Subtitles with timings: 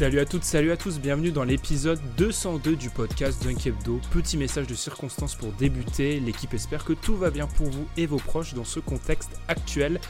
[0.00, 4.00] Salut à toutes, salut à tous, bienvenue dans l'épisode 202 du podcast Dunk Hebdo.
[4.10, 8.06] Petit message de circonstance pour débuter, l'équipe espère que tout va bien pour vous et
[8.06, 10.00] vos proches dans ce contexte actuel.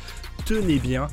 [0.46, 1.08] Tenez bien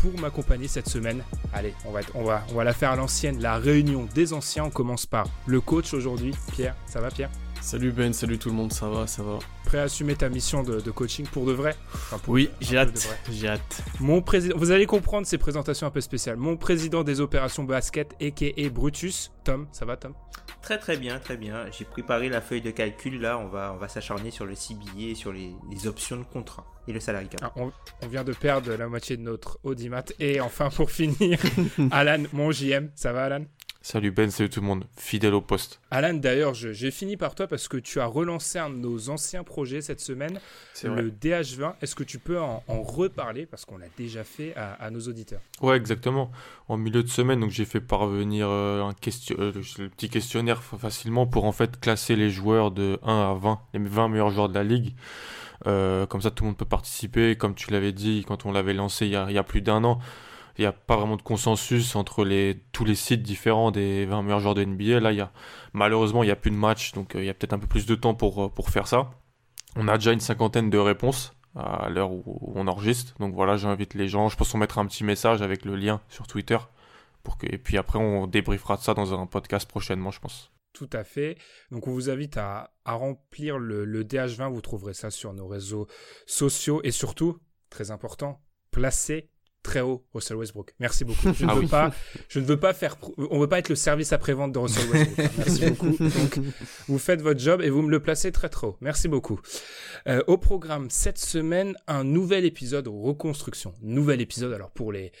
[0.00, 1.24] pour m'accompagner cette semaine.
[1.52, 4.66] Allez, on va, on, va, on va la faire à l'ancienne, la réunion des anciens.
[4.66, 6.32] On commence par le coach aujourd'hui.
[6.52, 7.30] Pierre, ça va Pierre?
[7.60, 9.38] Salut Ben, salut tout le monde, ça va, ça va.
[9.66, 11.76] Prêt à assumer ta mission de, coaching pour de vrai
[12.26, 13.82] Oui, j'ai hâte, j'ai hâte.
[14.00, 16.36] Mon président, vous allez comprendre ces présentations un peu spéciales.
[16.36, 18.68] Mon président des opérations basket, a.k.a.
[18.70, 20.14] Brutus, Tom, ça va Tom?
[20.62, 21.66] Très très bien, très bien.
[21.70, 25.14] J'ai préparé la feuille de calcul, là on va, on va s'acharner sur le CBA,
[25.14, 25.54] sur les,
[25.86, 29.22] options de contrat et le salarié ah, on, on, vient de perdre la moitié de
[29.22, 30.04] notre audimat.
[30.18, 31.38] Et enfin pour finir,
[31.90, 33.44] Alan, mon JM, ça va Alan?
[33.82, 35.80] Salut Ben, salut tout le monde, fidèle au poste.
[35.90, 39.42] Alan, d'ailleurs, j'ai fini par toi parce que tu as relancé un de nos anciens
[39.42, 40.38] projets cette semaine,
[40.84, 41.76] le DH20.
[41.80, 43.46] Est-ce que tu peux en, reparler?
[43.46, 46.30] Parce qu'on l'a déjà fait à, nos auditeurs Ouais, exactement.
[46.68, 50.62] En milieu de semaine, donc j'ai fait parvenir euh, un question, euh, le petit questionnaire
[50.62, 54.50] facilement pour en fait classer les joueurs de 1 à 20, les 20 meilleurs joueurs
[54.50, 54.94] de la ligue.
[55.66, 57.34] Euh, comme ça, tout le monde peut participer.
[57.34, 60.00] Comme tu l'avais dit quand on l'avait lancé il y a plus d'un an
[60.60, 62.22] il n'y a pas vraiment de consensus entre
[62.72, 65.00] tous les sites différents des 20 meilleurs joueurs de NBA.
[65.00, 65.32] Là,
[65.72, 67.66] malheureusement, il n'y a plus de match, donc euh, il y a peut-être un peu
[67.66, 69.10] plus de temps pour, euh, pour faire ça.
[69.74, 73.14] On a déjà une cinquantaine de réponses à l'heure où on enregistre.
[73.20, 74.28] Donc voilà, j'invite les gens.
[74.28, 76.58] Je pense qu'on mettra un petit message avec le lien sur Twitter.
[77.22, 77.46] Pour que...
[77.46, 80.52] Et puis après, on débriefera de ça dans un podcast prochainement, je pense.
[80.74, 81.38] Tout à fait.
[81.70, 84.52] Donc on vous invite à, à remplir le, le DH20.
[84.52, 85.86] Vous trouverez ça sur nos réseaux
[86.26, 86.82] sociaux.
[86.84, 87.38] Et surtout,
[87.70, 89.30] très important, placez
[89.62, 90.74] très haut Russell Westbrook.
[90.78, 91.32] Merci beaucoup.
[91.32, 91.92] Je ne ah veux pas,
[92.28, 95.30] je ne veux pas faire, on veut pas être le service après-vente de Russell Westbrook.
[95.38, 95.96] Merci beaucoup.
[95.98, 96.38] Donc,
[96.88, 98.76] vous faites votre job et vous me le placez très très haut.
[98.80, 99.40] Merci beaucoup.
[100.08, 103.74] Euh, au programme cette semaine, un nouvel épisode reconstruction.
[103.82, 104.52] Nouvel épisode.
[104.52, 105.12] Alors pour les,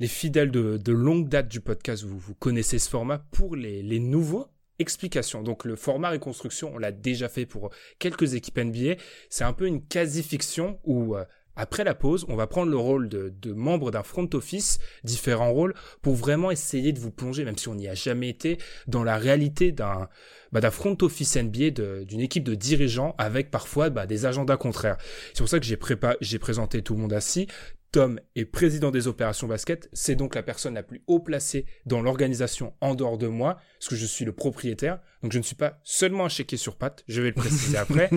[0.00, 3.18] les fidèles de, de longue date du podcast, vous, vous connaissez ce format.
[3.18, 5.42] Pour les, les nouveaux, explication.
[5.42, 8.94] Donc le format reconstruction, on l'a déjà fait pour quelques équipes NBA.
[9.28, 11.24] C'est un peu une quasi-fiction où euh,
[11.58, 15.52] après la pause, on va prendre le rôle de, de membre d'un front office, différents
[15.52, 19.02] rôles, pour vraiment essayer de vous plonger, même si on n'y a jamais été, dans
[19.02, 20.08] la réalité d'un
[20.52, 21.70] bah, front office NBA,
[22.04, 24.96] d'une équipe de dirigeants, avec parfois bah, des agendas contraires.
[25.34, 27.48] C'est pour ça que j'ai présenté tout le monde assis.
[27.92, 32.02] Tom est président des opérations basket, c'est donc la personne la plus haut placée dans
[32.02, 35.56] l'organisation en dehors de moi, parce que je suis le propriétaire, donc je ne suis
[35.56, 38.10] pas seulement un chéquier sur patte, je vais le préciser après.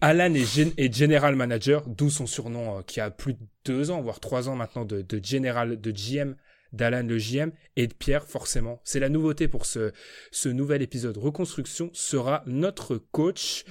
[0.00, 4.20] Alan est, general manager, d'où son surnom euh, qui a plus de deux ans, voire
[4.20, 6.34] trois ans maintenant de, de general, de GM
[6.72, 8.80] d'Alan le JM et de Pierre forcément.
[8.84, 9.92] C'est la nouveauté pour ce,
[10.30, 11.16] ce nouvel épisode.
[11.16, 13.64] Reconstruction sera notre coach.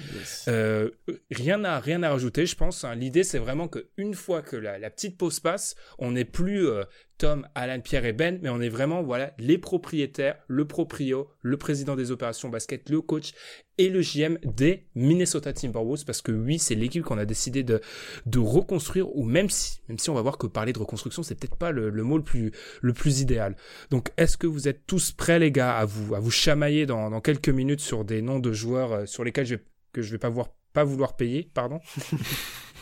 [0.47, 0.89] Euh,
[1.31, 2.83] rien à rien à rajouter, je pense.
[2.83, 2.95] Hein.
[2.95, 6.83] L'idée c'est vraiment qu'une fois que la, la, petite pause passe, on n'est plus euh,
[7.19, 11.57] Tom, Alan, Pierre et Ben, mais on est vraiment voilà les propriétaires, le proprio, le
[11.57, 13.33] président des opérations basket, le coach
[13.77, 17.81] et le GM des Minnesota Timberwolves parce que oui, c'est l'équipe qu'on a décidé de
[18.25, 21.35] de reconstruire ou même si même si on va voir que parler de reconstruction, c'est
[21.35, 23.57] peut-être pas le, mot le plus le plus idéal.
[23.91, 27.09] Donc est-ce que vous êtes tous prêts les gars à vous à vous chamailler dans,
[27.09, 30.11] dans quelques minutes sur des noms de joueurs euh, sur lesquels je vais, que je
[30.11, 31.81] vais pas voir pas vouloir payer, pardon?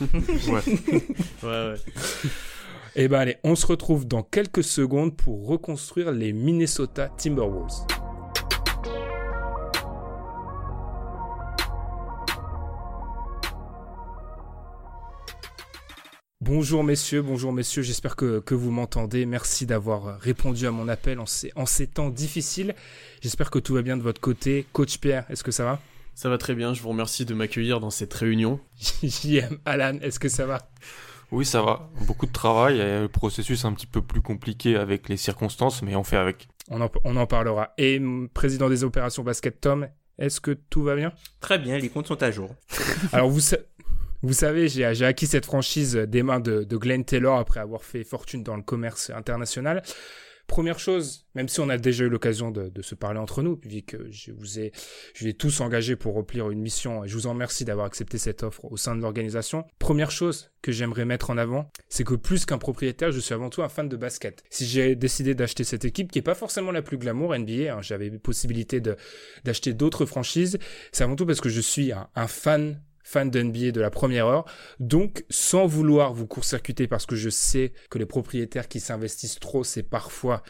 [0.00, 0.62] ouais.
[1.42, 1.74] ouais ouais.
[3.00, 7.86] Eh ben allez, on se retrouve dans quelques secondes pour reconstruire les Minnesota Timberwolves.
[16.40, 19.26] Bonjour messieurs, bonjour messieurs, j'espère que, vous m'entendez.
[19.26, 22.74] Merci d'avoir répondu à mon appel en ces, en ces temps difficiles.
[23.22, 24.66] J'espère que tout va bien de votre côté.
[24.72, 25.80] Coach Pierre, est-ce que ça va?
[26.16, 28.58] Ça va très bien, je vous remercie de m'accueillir dans cette réunion.
[29.04, 30.68] JM, Alan, est-ce que ça va?
[31.30, 31.90] Oui, ça va.
[32.06, 35.94] Beaucoup de travail et le processus un petit peu plus compliqué avec les circonstances, mais
[35.94, 36.48] on fait avec.
[36.70, 37.74] On en, on en parlera.
[37.78, 38.00] Et
[38.32, 39.88] président des opérations basket, Tom,
[40.18, 41.12] est-ce que tout va bien?
[41.40, 42.54] Très bien, les comptes sont à jour.
[43.12, 43.40] Alors vous,
[44.22, 48.04] Vous savez, j'ai acquis cette franchise des mains de, de Glenn Taylor après avoir fait
[48.04, 49.82] fortune dans le commerce international.
[50.48, 53.82] Première chose, même si on a déjà eu l'occasion de, se parler entre nous, vu
[53.82, 54.72] que je vous ai,
[55.14, 58.42] je tous engagé pour remplir une mission, et je vous en remercie d'avoir accepté cette
[58.42, 59.66] offre au sein de l'organisation.
[59.78, 63.50] Première chose que j'aimerais mettre en avant, c'est que plus qu'un propriétaire, je suis avant
[63.50, 64.42] tout un fan de basket.
[64.48, 67.82] Si j'ai décidé d'acheter cette équipe, qui est pas forcément la plus glamour NBA, hein,
[67.82, 68.80] j'avais possibilité
[69.44, 70.58] d'acheter d'autres franchises,
[70.92, 74.44] c'est avant tout parce que je suis un fan fan d'NBA de la première heure.
[74.80, 79.64] Donc, sans vouloir vous court-circuiter parce que je sais que les propriétaires qui s'investissent trop,
[79.64, 80.42] c'est parfois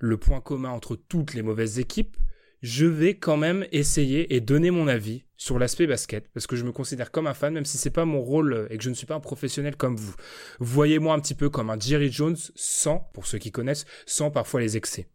[0.00, 2.16] le point commun entre toutes les mauvaises équipes,
[2.60, 6.64] je vais quand même essayer et donner mon avis sur l'aspect basket parce que je
[6.64, 8.94] me considère comme un fan même si c'est pas mon rôle et que je ne
[8.94, 10.14] suis pas un professionnel comme vous.
[10.58, 14.60] Voyez-moi un petit peu comme un Jerry Jones sans, pour ceux qui connaissent, sans parfois
[14.60, 15.06] les excès.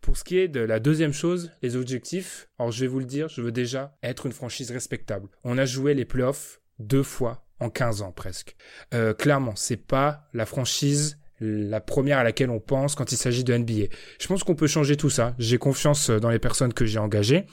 [0.00, 3.04] Pour ce qui est de la deuxième chose, les objectifs, alors je vais vous le
[3.04, 5.28] dire, je veux déjà être une franchise respectable.
[5.44, 8.56] On a joué les playoffs deux fois en 15 ans presque.
[8.94, 13.44] Euh, clairement, c'est pas la franchise la première à laquelle on pense quand il s'agit
[13.44, 13.94] de NBA.
[14.20, 15.34] Je pense qu'on peut changer tout ça.
[15.38, 17.46] J'ai confiance dans les personnes que j'ai engagées.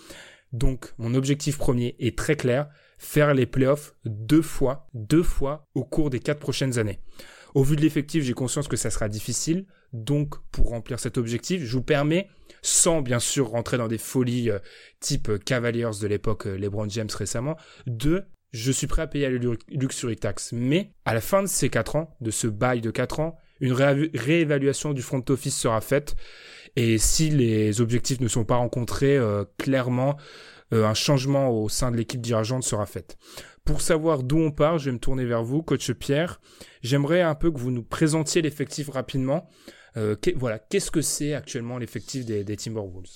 [0.53, 2.67] Donc, mon objectif premier est très clair,
[2.97, 6.99] faire les playoffs deux fois, deux fois au cours des quatre prochaines années.
[7.53, 9.65] Au vu de l'effectif, j'ai conscience que ça sera difficile.
[9.93, 12.27] Donc, pour remplir cet objectif, je vous permets,
[12.61, 14.59] sans bien sûr rentrer dans des folies euh,
[14.99, 17.55] type Cavaliers de l'époque euh, LeBron James récemment,
[17.85, 19.39] de je suis prêt à payer la
[19.69, 20.53] luxury tax.
[20.53, 23.73] Mais à la fin de ces 4 ans, de ce bail de 4 ans, une
[23.73, 26.15] réévaluation du front office sera faite.
[26.75, 30.17] Et si les objectifs ne sont pas rencontrés, euh, clairement,
[30.71, 33.17] un changement au sein de l'équipe dirigeante sera fait.
[33.67, 36.39] Pour savoir d'où on part, je vais me tourner vers vous, coach Pierre.
[36.83, 39.49] J'aimerais un peu que vous nous présentiez l'effectif rapidement.
[39.97, 43.09] Euh, voilà, qu'est-ce que c'est actuellement l'effectif des, Timberwolves?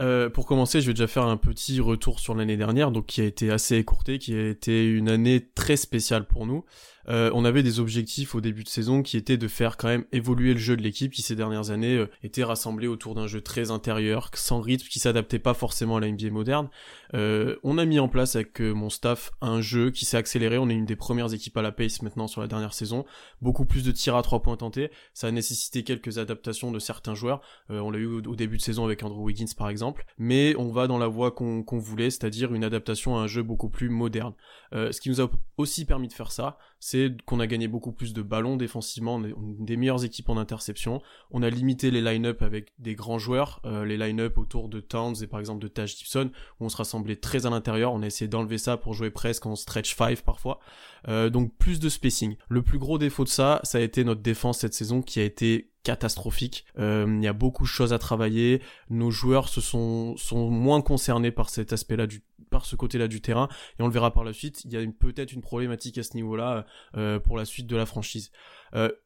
[0.00, 3.20] Euh, pour commencer, je vais déjà faire un petit retour sur l'année dernière, donc qui
[3.20, 6.64] a été assez écourtée, qui a été une année très spéciale pour nous.
[7.08, 10.04] Euh, on avait des objectifs au début de saison qui étaient de faire quand même
[10.12, 13.70] évoluer le jeu de l'équipe qui ces dernières années était rassemblé autour d'un jeu très
[13.70, 16.68] intérieur, sans rythme, qui s'adaptait pas forcément à la NBA moderne.
[17.14, 20.58] Euh, on a mis en place avec mon staff un jeu qui s'est accéléré.
[20.58, 23.04] On est une des premières équipes à la pace maintenant sur la dernière saison.
[23.40, 24.90] Beaucoup plus de tirs à trois points tentés.
[25.14, 27.40] Ça a nécessité quelques adaptations de certains joueurs.
[27.68, 30.04] on l'a eu au, début de saison avec Andrew Wiggins par exemple.
[30.18, 33.68] Mais on va dans la voie qu'on voulait, c'est-à-dire une adaptation à un jeu beaucoup
[33.68, 34.34] plus moderne.
[34.72, 38.12] ce qui nous a aussi permis de faire ça, c'est qu'on a gagné beaucoup plus
[38.12, 41.02] de ballons défensivement, on est des meilleures équipes en interception.
[41.30, 45.16] On a limité les line-up avec des grands joueurs, euh, les line-up autour de Towns
[45.22, 47.92] et par exemple de Taj Gibson, où on se rassemblait très à l'intérieur.
[47.92, 50.60] On a essayé d'enlever ça pour jouer presque en stretch 5 parfois.
[51.06, 52.36] Euh, donc plus de spacing.
[52.48, 55.24] Le plus gros défaut de ça, ça a été notre défense cette saison qui a
[55.24, 56.66] été catastrophique.
[56.78, 58.60] Euh, il y a beaucoup de choses à travailler.
[58.90, 63.20] Nos joueurs se sont, sont moins concernés par cet aspect-là du par ce côté-là du
[63.20, 63.46] terrain
[63.78, 64.64] et on le verra par la suite.
[64.64, 66.64] Il y a peut-être une problématique à ce niveau-là
[66.96, 68.30] euh, pour la suite de la franchise.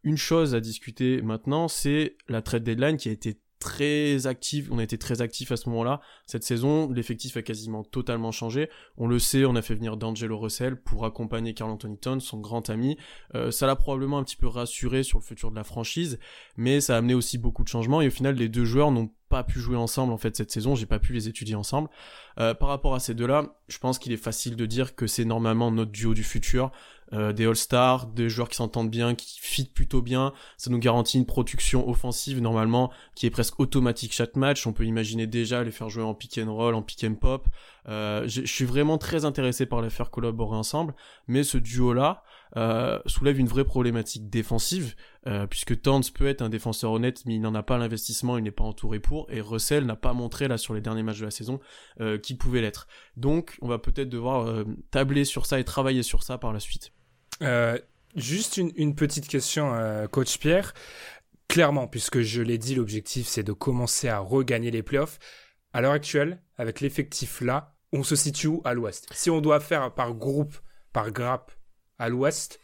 [0.04, 4.16] Une chose à discuter maintenant, c'est la trade deadline qui a été très
[4.70, 6.00] on a été très actif à ce moment-là.
[6.26, 8.68] Cette saison, l'effectif a quasiment totalement changé.
[8.96, 12.38] On le sait, on a fait venir D'Angelo Russell pour accompagner Carl Anthony Towns, son
[12.38, 12.98] grand ami.
[13.34, 16.18] Euh, ça l'a probablement un petit peu rassuré sur le futur de la franchise,
[16.56, 19.10] mais ça a amené aussi beaucoup de changements et au final, les deux joueurs n'ont
[19.28, 21.88] pas pu jouer ensemble en fait cette saison, j'ai pas pu les étudier ensemble.
[22.38, 25.24] Euh, par rapport à ces deux-là, je pense qu'il est facile de dire que c'est
[25.24, 26.70] normalement notre duo du futur.
[27.12, 30.32] Euh, des All-Stars, des joueurs qui s'entendent bien, qui fit plutôt bien.
[30.56, 34.66] Ça nous garantit une production offensive normalement qui est presque automatique chaque match.
[34.66, 37.46] On peut imaginer déjà les faire jouer en pick and roll, en pick and pop.
[37.88, 40.94] Euh, je suis vraiment très intéressé par les faire collaborer ensemble,
[41.26, 42.22] mais ce duo-là
[42.56, 44.94] euh, soulève une vraie problématique défensive,
[45.26, 48.44] euh, puisque Towns peut être un défenseur honnête, mais il n'en a pas l'investissement, il
[48.44, 51.24] n'est pas entouré pour, et Russell n'a pas montré là sur les derniers matchs de
[51.24, 51.60] la saison
[52.00, 52.86] euh, qu'il pouvait l'être.
[53.16, 56.92] Donc on va peut-être devoir tabler sur ça et travailler sur ça par la suite.
[57.42, 57.78] Euh,
[58.16, 59.72] juste une, une, petite question,
[60.10, 60.74] coach Pierre.
[61.48, 65.18] Clairement, puisque je l'ai dit, l'objectif c'est de commencer à regagner les playoffs.
[65.72, 69.06] À l'heure actuelle, avec l'effectif là, on se situe à l'ouest.
[69.12, 70.54] Si on doit faire par groupe,
[70.92, 71.52] par grappe
[71.98, 72.58] à l'ouest,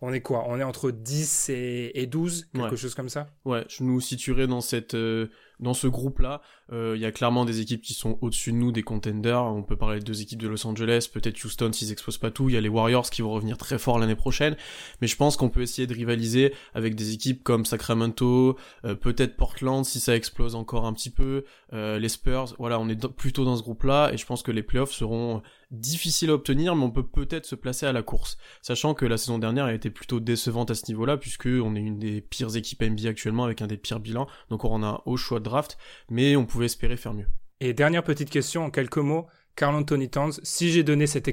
[0.00, 0.44] on est quoi?
[0.48, 3.26] On est entre 10 et, 12, quelque chose comme ça?
[3.44, 5.30] Ouais, je nous situerais dans cette euh,
[5.60, 6.40] dans ce groupe-là,
[6.72, 9.42] euh, il y a clairement des équipes qui sont au-dessus de nous, des contenders.
[9.44, 12.48] On peut parler de deux équipes de Los Angeles, peut-être Houston s'ils exposent pas tout.
[12.48, 14.56] Il y a les Warriors qui vont revenir très fort l'année prochaine.
[15.00, 19.36] Mais je pense qu'on peut essayer de rivaliser avec des équipes comme Sacramento, euh, peut-être
[19.36, 22.54] Portland si ça explose encore un petit peu, euh, les Spurs.
[22.58, 26.30] Voilà, on est plutôt dans ce groupe-là et je pense que les playoffs seront difficiles
[26.30, 28.36] à obtenir, mais on peut peut-être se placer à la course.
[28.62, 31.80] Sachant que la saison dernière a été plutôt décevante à ce niveau-là, puisque on est
[31.80, 34.26] une des pires équipes NBA actuellement avec un des pires bilans.
[34.48, 35.78] Donc on a un haut choix de draft,
[36.10, 37.28] mais on pouvait espérer faire mieux.
[37.60, 41.30] Et dernière petite question en quelques mots, Carl Anthony Towns, si j'ai donné cet,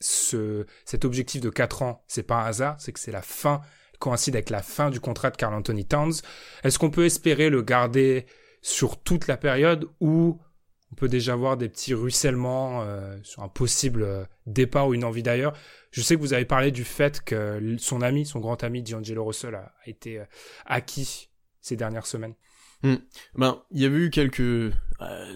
[0.00, 3.62] ce, cet objectif de 4 ans, c'est pas un hasard, c'est que c'est la fin,
[3.98, 6.12] coïncide avec la fin du contrat de Carl Anthony Towns.
[6.62, 8.26] Est-ce qu'on peut espérer le garder
[8.62, 10.38] sur toute la période ou
[10.92, 15.04] on peut déjà voir des petits ruissellements euh, sur un possible euh, départ ou une
[15.04, 15.52] envie d'ailleurs.
[15.92, 19.24] Je sais que vous avez parlé du fait que son ami, son grand ami D'Angelo
[19.24, 20.24] Russell a, été euh,
[20.66, 21.30] acquis
[21.60, 22.34] ces dernières semaines.
[22.82, 22.96] Hmm.
[23.34, 24.72] Ben, il y avait eu quelques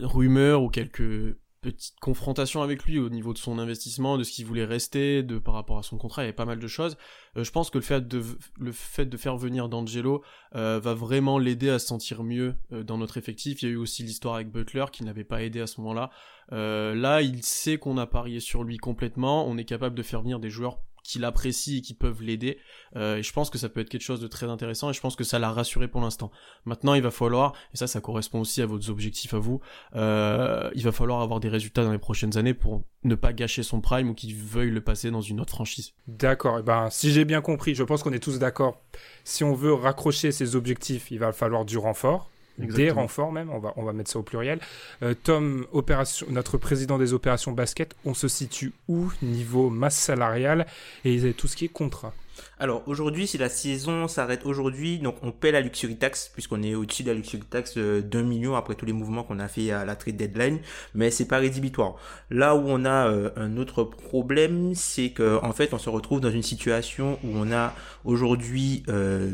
[0.03, 4.45] rumeurs ou quelques petite confrontation avec lui au niveau de son investissement, de ce qu'il
[4.45, 6.97] voulait rester, de par rapport à son contrat, il y avait pas mal de choses.
[7.37, 8.23] Euh, je pense que le fait de
[8.59, 10.23] le fait de faire venir D'Angelo
[10.55, 13.63] euh, va vraiment l'aider à se sentir mieux euh, dans notre effectif.
[13.63, 16.11] Il y a eu aussi l'histoire avec Butler qui n'avait pas aidé à ce moment-là.
[16.51, 19.49] là, il sait qu'on a parié sur lui complètement.
[19.49, 22.59] On est capable de faire venir des joueurs qu'il apprécie et qui peuvent l'aider.
[22.97, 25.15] Euh, je pense que ça peut être quelque chose de très intéressant et je pense
[25.15, 26.33] que ça l'a rassuré pour l'instant.
[26.65, 29.61] Maintenant, il va falloir, et ça, ça correspond aussi à vos objectifs à vous,
[29.95, 33.63] euh, il va falloir avoir des résultats dans les prochaines années pour ne pas gâcher
[33.63, 35.93] son prime ou qu'il veuille le passer dans une autre franchise.
[36.09, 36.57] D'accord.
[36.57, 38.83] Et eh ben, si j'ai bien compris, je pense qu'on est tous d'accord.
[39.25, 43.59] Si on veut raccrocher ses objectifs, il va falloir du renfort des renforts même, on
[43.59, 44.61] va, on va mettre ça au pluriel.
[45.03, 50.67] Euh, Tom, opération, notre président des opérations basket, on se situe où niveau masse salariale
[51.05, 52.13] et tout ce qui est contrat?
[52.59, 56.75] Alors aujourd'hui, si la saison s'arrête aujourd'hui, donc on paie la luxury tax puisqu'on est
[56.75, 59.85] au-dessus de la luxury tax d'un million après tous les mouvements qu'on a fait à
[59.85, 60.59] la trade deadline,
[60.95, 61.97] mais c'est pas rédhibitoire.
[62.31, 66.21] Là où on a euh, un autre problème, c'est que en fait, on se retrouve
[66.21, 69.31] dans une situation où on a aujourd'hui euh,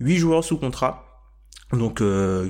[0.00, 1.13] 8 joueurs sous contrat
[1.76, 2.48] donc euh,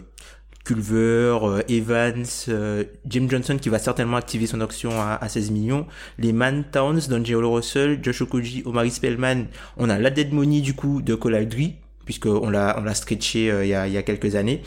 [0.65, 5.87] Culver, euh, Evans, euh, Jim Johnson qui va certainement activer son option à, 16 millions,
[6.19, 10.75] les Man Towns, D'Angelo Russell, Josh Okoji, Omari Spellman, on a la dead money du
[10.75, 14.35] coup de Colaudry puisqu'on l'a on l'a stretché il, y a, il y a quelques
[14.35, 14.63] années.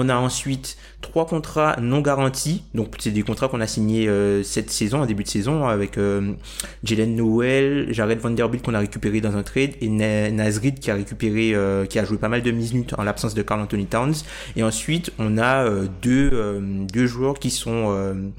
[0.00, 2.62] On a ensuite trois contrats non garantis.
[2.72, 5.98] Donc c'est des contrats qu'on a signés euh, cette saison, en début de saison, avec
[5.98, 6.34] euh,
[6.84, 11.50] Jalen Noel, Jared Vanderbilt qu'on a récupéré dans un trade et Nazrid qui a récupéré,
[11.52, 14.14] euh, qui a joué pas mal de minutes en l'absence de Carl Anthony Towns.
[14.54, 15.68] Et ensuite on a
[16.00, 16.30] deux
[16.92, 18.32] deux joueurs qui sont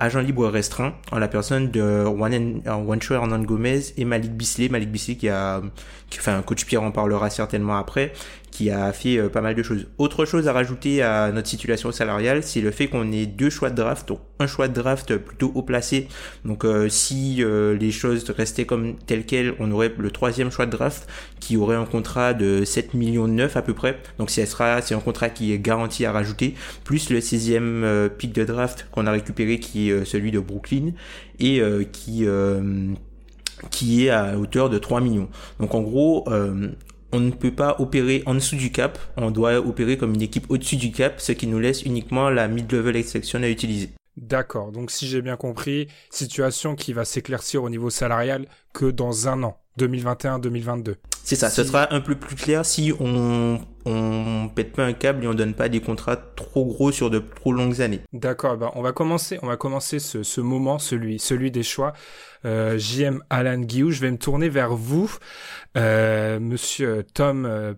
[0.00, 4.68] agents libres restreints en la personne de Juancho Hernan Gomez et Malik Bisley.
[4.68, 5.62] Malik Bisley qui a,
[6.10, 8.12] qui, enfin coach Pierre en parlera certainement après,
[8.52, 9.86] qui a fait euh, pas mal de choses.
[9.98, 13.70] Autre chose à rajouter à notre situation salariale, c'est le fait qu'on ait deux choix
[13.70, 16.06] de draft, donc un choix de draft plutôt haut placé.
[16.44, 20.66] Donc euh, si euh, les choses restaient comme telles quelles, on aurait le troisième choix
[20.66, 21.08] de draft
[21.40, 23.98] qui aurait un contrat de 7 millions 9 à peu près.
[24.18, 26.54] Donc c'est un contrat qui est garanti à rajouter,
[26.84, 30.90] plus le 16e pick de draft qu'on a récupéré qui est celui de Brooklyn
[31.40, 32.26] et qui
[33.70, 35.28] qui est à hauteur de 3 millions.
[35.58, 36.26] Donc en gros,
[37.12, 40.50] on ne peut pas opérer en dessous du cap, on doit opérer comme une équipe
[40.50, 43.90] au-dessus du cap, ce qui nous laisse uniquement la mid-level extraction à utiliser.
[44.16, 49.28] D'accord, donc si j'ai bien compris, situation qui va s'éclaircir au niveau salarial que dans
[49.28, 50.96] un an, 2021-2022.
[51.24, 55.24] C'est ça, ce sera un peu plus clair si on on pète pas un câble
[55.24, 58.00] et on donne pas des contrats trop gros sur de trop longues années.
[58.12, 61.92] D'accord, ben on va commencer, on va commencer ce, moment, celui, celui des choix.
[62.44, 65.10] Euh, JM Alan Guillou, je vais me tourner vers vous,
[65.76, 67.74] euh, Monsieur Tom euh,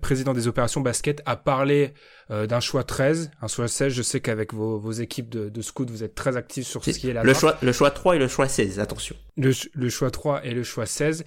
[0.00, 1.92] président des opérations basket, a parlé
[2.30, 3.92] euh, d'un choix 13, un choix 16.
[3.92, 6.90] Je sais qu'avec vos, vos, équipes de, de scouts, vous êtes très actifs sur ce
[6.90, 7.22] qui est là.
[7.22, 9.16] Le choix, le choix 3 et le choix 16, attention.
[9.36, 11.24] Le, le choix 3 et le choix 16.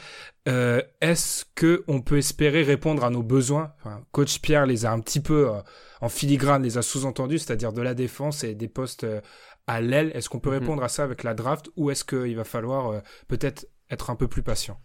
[0.47, 3.73] Euh, Est-ce que on peut espérer répondre à nos besoins?
[3.79, 5.61] Enfin, Coach Pierre les a un petit peu euh,
[6.01, 9.05] en filigrane, les a sous-entendus, c'est-à-dire de la défense et des postes
[9.67, 10.11] à l'aile.
[10.15, 10.59] Est-ce qu'on peut mhm.
[10.59, 14.27] répondre à ça avec la draft ou est-ce qu'il va falloir peut-être être un peu
[14.27, 14.79] plus patient?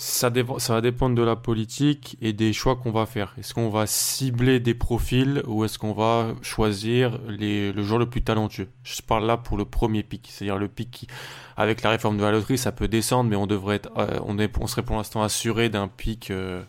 [0.00, 3.34] Ça, ça va dépendre de la politique et des choix qu'on va faire.
[3.36, 8.08] Est-ce qu'on va cibler des profils ou est-ce qu'on va choisir les, le joueur le
[8.08, 8.68] plus talentueux?
[8.84, 11.08] Je parle là pour le premier pic, c'est-à-dire le pic qui,
[11.56, 14.38] avec la réforme de la loterie, ça peut descendre, mais on devrait être, euh, on,
[14.38, 16.62] est, on serait pour l'instant assuré d'un pic euh,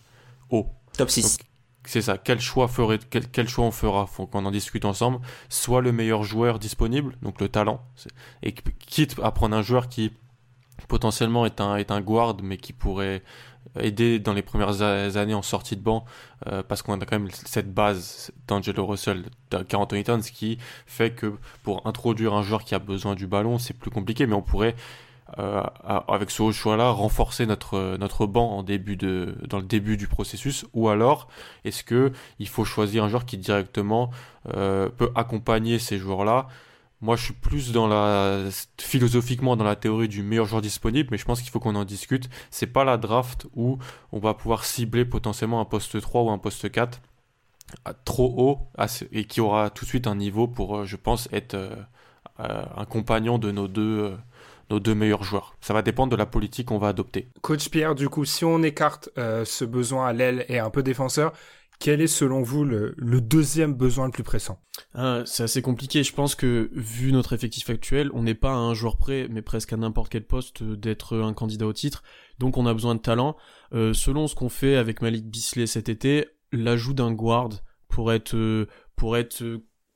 [0.49, 0.65] haut.
[0.97, 1.37] Top 6.
[1.85, 2.17] C'est ça.
[2.17, 4.07] Quel choix ferait, quel, quel, choix on fera?
[4.07, 5.19] Faut qu'on en discute ensemble.
[5.49, 7.85] Soit le meilleur joueur disponible, donc le talent,
[8.41, 10.13] et quitte à prendre un joueur qui
[10.87, 13.21] potentiellement est un, est un guard, mais qui pourrait
[13.79, 16.05] aider dans les premières années en sortie de banc,
[16.47, 21.33] euh, parce qu'on a quand même cette base d'Angelo Russell, d'Anthony Towns, qui fait que
[21.63, 24.75] pour introduire un joueur qui a besoin du ballon, c'est plus compliqué, mais on pourrait,
[25.37, 25.61] euh,
[26.07, 30.65] avec ce choix-là, renforcer notre, notre banc en début de, dans le début du processus,
[30.73, 31.27] ou alors,
[31.63, 34.09] est-ce que il faut choisir un joueur qui directement
[34.55, 36.47] euh, peut accompagner ces joueurs-là
[37.01, 41.17] moi, je suis plus dans la philosophiquement dans la théorie du meilleur joueur disponible, mais
[41.17, 42.29] je pense qu'il faut qu'on en discute.
[42.51, 43.77] C'est pas la draft où
[44.11, 47.01] on va pouvoir cibler potentiellement un poste 3 ou un poste 4
[48.03, 48.59] trop haut
[49.11, 51.75] et qui aura tout de suite un niveau pour, euh, je pense, être euh,
[52.37, 54.17] un compagnon de nos deux
[54.71, 55.55] nos deux meilleurs joueurs.
[55.61, 57.27] Ça va dépendre de la politique qu'on va adopter.
[57.41, 61.33] Coach Pierre, du coup, si on écarte ce besoin à l'aile et un peu défenseur,
[61.79, 64.59] quel est selon vous le, deuxième besoin le plus pressant?
[64.93, 66.03] Ah, C'est assez compliqué.
[66.03, 69.41] Je pense que vu notre effectif actuel, on n'est pas à un joueur prêt, mais
[69.41, 72.03] presque à n'importe quel poste d'être un candidat au titre.
[72.37, 73.37] Donc on a besoin de talent.
[73.73, 77.49] Euh, selon ce qu'on fait avec Malik Bisley cet été, l'ajout d'un guard
[77.87, 79.43] pour être pour être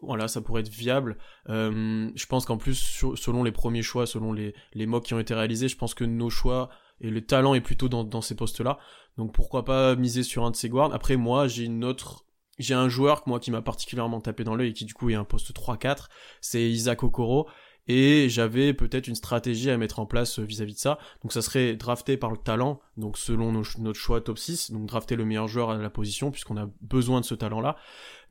[0.03, 1.17] voilà, ça pourrait être viable.
[1.49, 2.75] Euh, je pense qu'en plus,
[3.15, 6.29] selon les premiers choix, selon les, les qui ont été réalisés, je pense que nos
[6.29, 6.69] choix
[7.03, 8.79] et le talent est plutôt dans, ces postes-là.
[9.17, 10.93] Donc pourquoi pas miser sur un de ces guards.
[10.93, 12.25] Après moi, j'ai une autre
[12.59, 15.15] j'ai un joueur moi qui m'a particulièrement tapé dans l'œil et qui du coup est
[15.15, 16.05] un poste 3-4,
[16.39, 17.49] c'est Isaac Okoro
[17.87, 20.97] et j'avais peut-être une stratégie à mettre en place euh, vis-à-vis de ça.
[21.21, 25.15] Donc ça serait drafté par le talent, donc selon notre choix top 6, donc drafter
[25.15, 27.75] le meilleur joueur à la position puisqu'on a besoin de ce talent-là.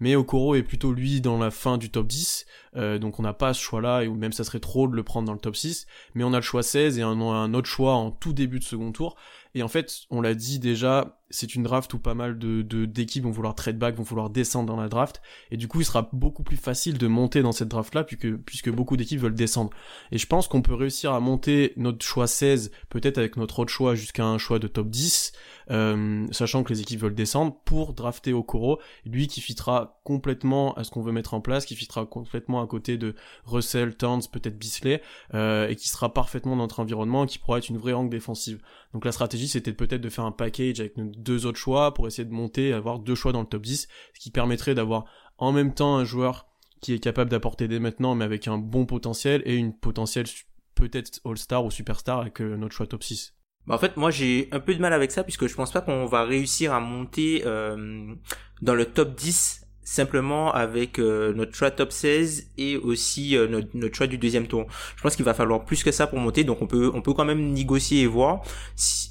[0.00, 3.34] Mais Okoro est plutôt lui dans la fin du top 10, euh, donc on n'a
[3.34, 5.86] pas ce choix-là, et même ça serait trop de le prendre dans le top 6,
[6.14, 8.64] mais on a le choix 16 et un, un autre choix en tout début de
[8.64, 9.16] second tour.
[9.54, 13.24] Et en fait, on l'a dit déjà, c'est une draft où pas mal de d'équipes
[13.24, 16.08] vont vouloir trade back, vont vouloir descendre dans la draft, et du coup, il sera
[16.12, 19.70] beaucoup plus facile de monter dans cette draft-là, puisque, puisque beaucoup d'équipes veulent descendre.
[20.10, 23.72] Et je pense qu'on peut réussir à monter notre choix 16, peut-être avec notre autre
[23.72, 25.32] choix jusqu'à un choix de top 10,
[25.70, 30.84] euh, sachant que les équipes veulent descendre, pour drafter Okoro, lui qui fitera complètement à
[30.84, 34.58] ce qu'on veut mettre en place, qui fitera complètement à côté de Russell, Towns, peut-être
[34.58, 35.02] Bisley,
[35.34, 38.60] euh, et qui sera parfaitement dans notre environnement, qui pourra être une vraie angle défensive.
[38.92, 42.06] Donc la stratégie, c'était peut-être de faire un package avec nos deux autres choix pour
[42.06, 45.04] essayer de monter, avoir deux choix dans le top 10, ce qui permettrait d'avoir
[45.38, 46.46] en même temps un joueur
[46.80, 50.26] qui est capable d'apporter dès maintenant, mais avec un bon potentiel, et une potentielle
[50.74, 53.34] peut-être All-Star ou Superstar avec euh, notre choix top 6.
[53.66, 55.80] Bah en fait, moi j'ai un peu de mal avec ça puisque je pense pas
[55.80, 58.14] qu'on va réussir à monter euh,
[58.60, 63.94] dans le top 10 simplement avec euh, notre choix top 16 et aussi euh, notre,
[63.94, 64.66] choix du deuxième tour.
[64.96, 67.12] Je pense qu'il va falloir plus que ça pour monter, donc on peut on peut
[67.12, 68.42] quand même négocier et voir.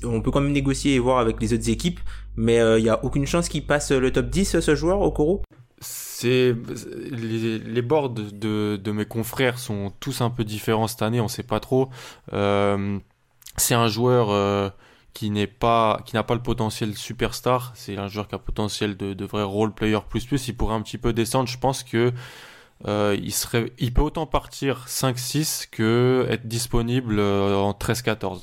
[0.04, 2.00] On peut quand même négocier et voir avec les autres équipes,
[2.36, 5.12] mais euh, il y a aucune chance qu'il passe le top 10 ce joueur au
[5.12, 5.42] Coro.
[5.80, 6.56] C'est
[7.10, 11.28] les, les boards de, de mes confrères sont tous un peu différents cette année, on
[11.28, 11.89] sait pas trop.
[12.32, 14.74] c'est un joueur
[15.13, 18.95] qui n'est pas qui n'a pas le potentiel superstar c'est un joueur qui a potentiel
[18.97, 21.50] de, de vrai role player plus plus il pourrait un petit peu descendre.
[21.50, 22.13] Je pense que
[22.88, 28.41] euh, il serait il peut autant partir 5-6 que être disponible euh, en 13-14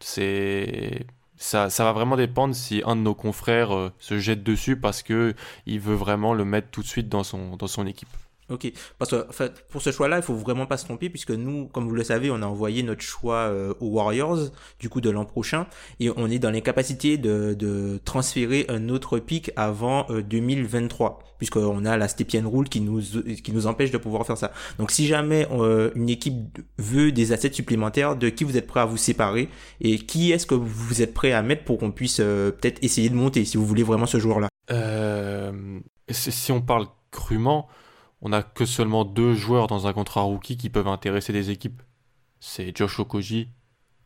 [0.00, 4.76] c'est ça, ça va vraiment dépendre si un de nos confrères euh, se jette dessus
[4.76, 5.34] parce que
[5.66, 8.08] il veut vraiment le mettre tout de suite dans son dans son équipe
[8.50, 9.26] Ok, parce que
[9.70, 12.32] pour ce choix-là, il faut vraiment pas se tromper puisque nous, comme vous le savez,
[12.32, 15.66] on a envoyé notre choix euh, aux Warriors du coup de l'an prochain
[16.00, 21.26] et on est dans les capacités de, de transférer un autre pic avant 2023 euh,
[21.38, 24.50] puisqu'on a la Stepien Rule qui nous qui nous empêche de pouvoir faire ça.
[24.78, 28.80] Donc si jamais euh, une équipe veut des assets supplémentaires, de qui vous êtes prêt
[28.80, 29.48] à vous séparer
[29.80, 33.14] et qui est-ce que vous êtes prêt à mettre pour qu'on puisse peut-être essayer de
[33.14, 34.48] monter si vous voulez vraiment ce joueur-là?
[36.10, 37.68] si on parle crûment
[38.22, 41.82] on n'a que seulement deux joueurs dans un contrat rookie qui peuvent intéresser des équipes.
[42.38, 43.48] C'est Josh Okoji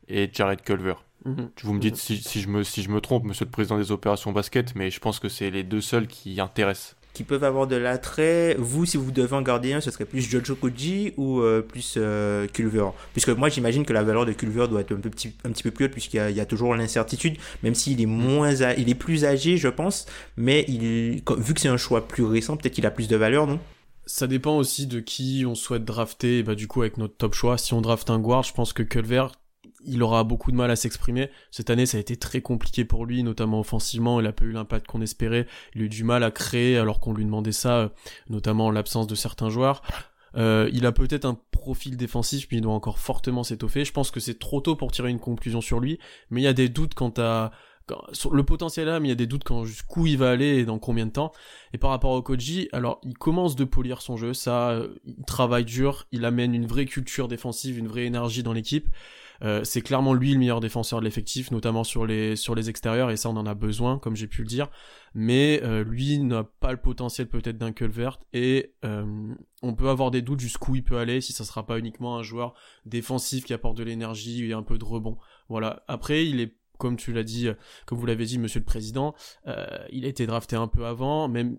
[0.08, 0.94] et Jared Culver.
[1.24, 1.50] Mhm.
[1.62, 2.16] Vous me dites mhm.
[2.20, 5.00] si, je me, si je me trompe, monsieur le président des opérations basket, mais je
[5.00, 6.96] pense que c'est les deux seuls qui intéressent.
[7.12, 8.56] Qui peuvent avoir de l'attrait.
[8.58, 11.94] Vous, si vous devez en garder un, ce serait plus Josh Okoji ou euh, plus
[11.96, 15.50] euh, Culver Puisque moi, j'imagine que la valeur de Culver doit être un, petit, un
[15.50, 18.96] petit peu plus haute, puisqu'il y, a toujours l'incertitude, même s'il est moins, il est
[18.96, 22.86] plus âgé, je pense, mais il, vu que c'est un choix plus récent, peut-être qu'il
[22.86, 23.60] a plus de valeur, non?
[24.06, 27.58] Ça dépend aussi de qui on souhaite drafter, bah du coup avec notre top choix.
[27.58, 29.26] Si on draft un guard, je pense que Culver,
[29.86, 31.30] il aura beaucoup de mal à s'exprimer.
[31.50, 34.20] Cette année, ça a été très compliqué pour lui, notamment offensivement.
[34.20, 35.46] Il a pas eu l'impact qu'on espérait.
[35.74, 37.88] Il a eu du mal à créer alors qu'on lui demandait ça, euh,
[38.28, 39.82] notamment en l'absence de certains joueurs.
[40.36, 43.84] Euh, il a peut-être un profil défensif, mais il doit encore fortement s'étoffer.
[43.84, 45.98] Je pense que c'est trop tôt pour tirer une conclusion sur lui,
[46.30, 47.52] mais il y a des doutes quant à
[48.32, 50.64] le potentiel là, mais il y a des doutes quand jusqu'où il va aller et
[50.64, 51.32] dans combien de temps.
[51.72, 55.24] Et par rapport au Koji, alors il commence de polir son jeu, ça, euh, il
[55.24, 58.88] travaille dur, il amène une vraie culture défensive, une vraie énergie dans l'équipe.
[59.42, 63.10] Euh, c'est clairement lui le meilleur défenseur de l'effectif, notamment sur les sur les extérieurs,
[63.10, 64.70] et ça on en a besoin, comme j'ai pu le dire.
[65.14, 68.74] Mais euh, lui n'a pas le potentiel peut-être d'un Culvert, et
[69.62, 72.22] on peut avoir des doutes jusqu'où il peut aller, si ça sera pas uniquement un
[72.22, 72.54] joueur
[72.86, 75.18] défensif qui apporte de l'énergie et un peu de rebond.
[75.48, 75.82] Voilà.
[75.88, 77.54] Après, il est comme tu l'as dit, euh,
[77.86, 79.14] comme vous l'avez dit, Monsieur le Président,
[79.46, 81.58] euh, il a été drafté un peu avant, même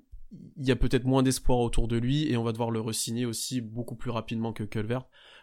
[0.58, 3.26] il y a peut-être moins d'espoir autour de lui et on va devoir le resigner
[3.26, 5.00] aussi beaucoup plus rapidement que Culver.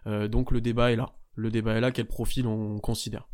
[0.06, 1.14] Euh, donc le débat est là.
[1.35, 1.92] Le débat est là.
[1.92, 3.28] Quel profil on considère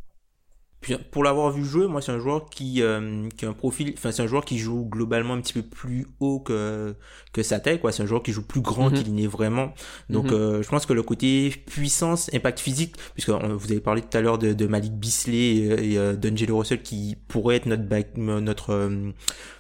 [1.11, 4.13] pour l'avoir vu jouer, moi c'est un joueur qui euh, qui a un profil, enfin
[4.13, 6.95] c'est un joueur qui joue globalement un petit peu plus haut que
[7.33, 7.91] que sa taille quoi.
[7.91, 9.03] C'est un joueur qui joue plus grand mhm.
[9.03, 9.75] qu'il n'est vraiment.
[10.09, 10.35] Donc mhm.
[10.35, 14.21] euh, je pense que le côté puissance, impact physique, puisque vous avez parlé tout à
[14.21, 18.17] l'heure de, de Malik Bisley et, et euh, d'Angelo Russell qui pourrait être notre back,
[18.17, 18.91] notre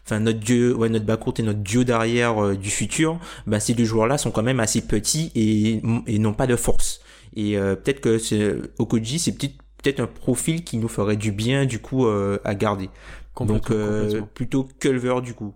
[0.04, 3.18] enfin notre dieu, ouais notre backcourt et notre dieu derrière du futur.
[3.46, 6.56] Ben ces deux joueurs là sont quand même assez petits et et n'ont pas de
[6.56, 7.00] force.
[7.36, 11.78] Et peut-être que Okoji, c'est peut-être peut-être un profil qui nous ferait du bien du
[11.78, 12.90] coup euh, à garder.
[13.40, 15.54] Donc euh, plutôt Culver du coup.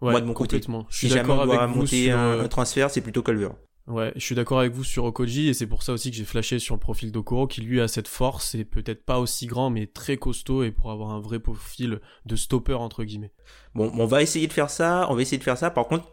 [0.00, 0.78] Ouais, Moi de mon complètement.
[0.78, 0.88] côté.
[0.90, 3.50] Je suis si jamais on doit monter un, transfert, c'est plutôt Culver.
[3.88, 6.24] Ouais, je suis d'accord avec vous sur Okoji et c'est pour ça aussi que j'ai
[6.24, 9.70] flashé sur le profil d'Okoro qui lui a cette force et peut-être pas aussi grand
[9.70, 13.32] mais très costaud et pour avoir un vrai profil de stopper entre guillemets.
[13.74, 15.70] Bon, on va essayer de faire ça, on va essayer de faire ça.
[15.70, 16.06] Par contre,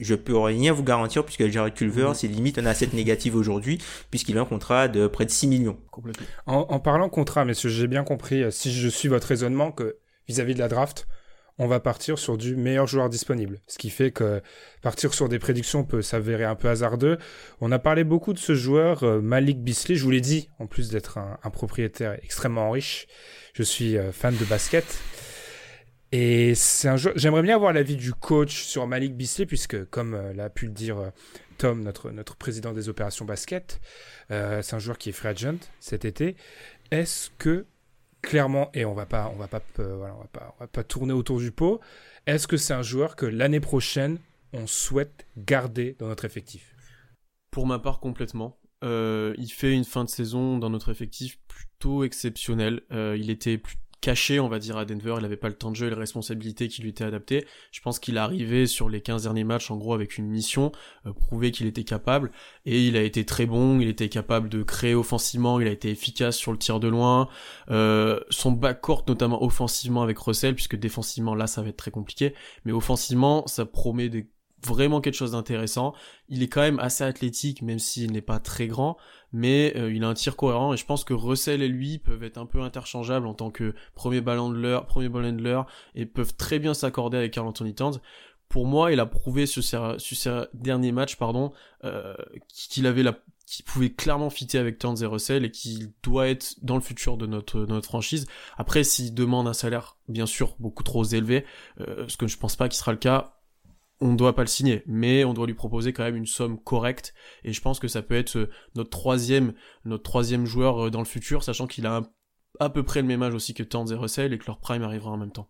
[0.00, 2.14] je peux rien vous garantir puisque Jared Culver, mhm.
[2.14, 3.78] c'est limite un asset négatif aujourd'hui
[4.10, 5.78] puisqu'il a un contrat de près de 6 millions.
[6.46, 9.96] En, en parlant contrat, messieurs, j'ai bien compris, euh, si je suis votre raisonnement, que
[10.28, 11.06] vis-à-vis -vis de la draft,
[11.58, 13.60] on va partir sur du meilleur joueur disponible.
[13.66, 14.42] Ce qui fait que
[14.82, 17.18] partir sur des prédictions peut s'avérer un peu hasardeux.
[17.60, 19.94] On a parlé beaucoup de ce joueur, euh, Malik Bisley.
[19.94, 23.06] Je vous l'ai dit, en plus d'être un, propriétaire extrêmement riche,
[23.54, 24.84] je suis euh, fan de basket.
[26.12, 30.32] Et c'est un J'aimerais bien avoir l'avis du coach sur Malik Bisley, puisque, comme euh,
[30.32, 31.12] l'a pu le dire
[31.58, 33.80] Tom, notre, notre président des opérations basket,
[34.28, 36.36] c'est un joueur qui est free agent cet été.
[36.90, 37.66] Est-ce que
[38.26, 40.84] clairement, et on va pas, on va pas, euh, on va pas, on va pas
[40.84, 41.80] tourner autour du pot.
[42.26, 44.18] Est-ce que c'est un joueur que l'année prochaine
[44.52, 46.74] on souhaite garder dans notre effectif?
[47.50, 48.58] Pour ma part, complètement.
[48.84, 52.82] Euh, il fait une fin de saison dans notre effectif plutôt exceptionnelle.
[52.92, 55.14] Euh, il était plus caché, on va dire, à Denver.
[55.16, 57.46] Il n'avait pas le temps de jeu et les responsabilités qui lui étaient adaptées.
[57.72, 60.72] Je pense qu'il est arrivé sur les 15 derniers matchs, en gros, avec une mission,
[61.06, 62.30] euh, prouver qu'il était capable.
[62.64, 65.90] Et il a été très bon, il était capable de créer offensivement, il a été
[65.90, 67.28] efficace sur le tir de loin.
[67.70, 72.34] Euh, son backcourt, notamment offensivement avec Russell, puisque défensivement, là, ça va être très compliqué.
[72.64, 74.10] Mais offensivement, ça promet
[74.64, 75.94] vraiment quelque chose d'intéressant.
[76.28, 78.96] Il est quand même assez athlétique, même s'il n'est pas très grand,
[79.36, 82.22] mais euh, il a un tir cohérent et je pense que Russell et lui peuvent
[82.22, 85.66] être un peu interchangeables en tant que premier ballon de l'heure, premier ballon de l'heure
[85.94, 88.00] et peuvent très bien s'accorder avec Carl Anthony Towns.
[88.48, 91.52] Pour moi, il a prouvé sur ses, derniers matchs, pardon,
[91.84, 92.14] euh,
[92.48, 96.56] qu'il avait la qui pouvait clairement fitter avec Towns et Russell et qui doit être
[96.62, 98.26] dans le futur de notre, notre franchise.
[98.56, 101.44] Après, s'il demande un salaire, bien sûr, beaucoup trop élevé,
[101.80, 103.35] euh, ce que je pense pas qu'il sera le cas,
[104.00, 106.58] on ne doit pas le signer, mais on doit lui proposer quand même une somme
[106.58, 107.14] correcte.
[107.44, 109.54] Et je pense que ça peut être euh, notre troisième,
[109.84, 112.02] notre troisième joueur euh, dans le futur, sachant qu'il a
[112.60, 114.82] à peu près le même âge aussi que Towns et Russell et que leur prime
[114.82, 115.48] arrivera en même temps.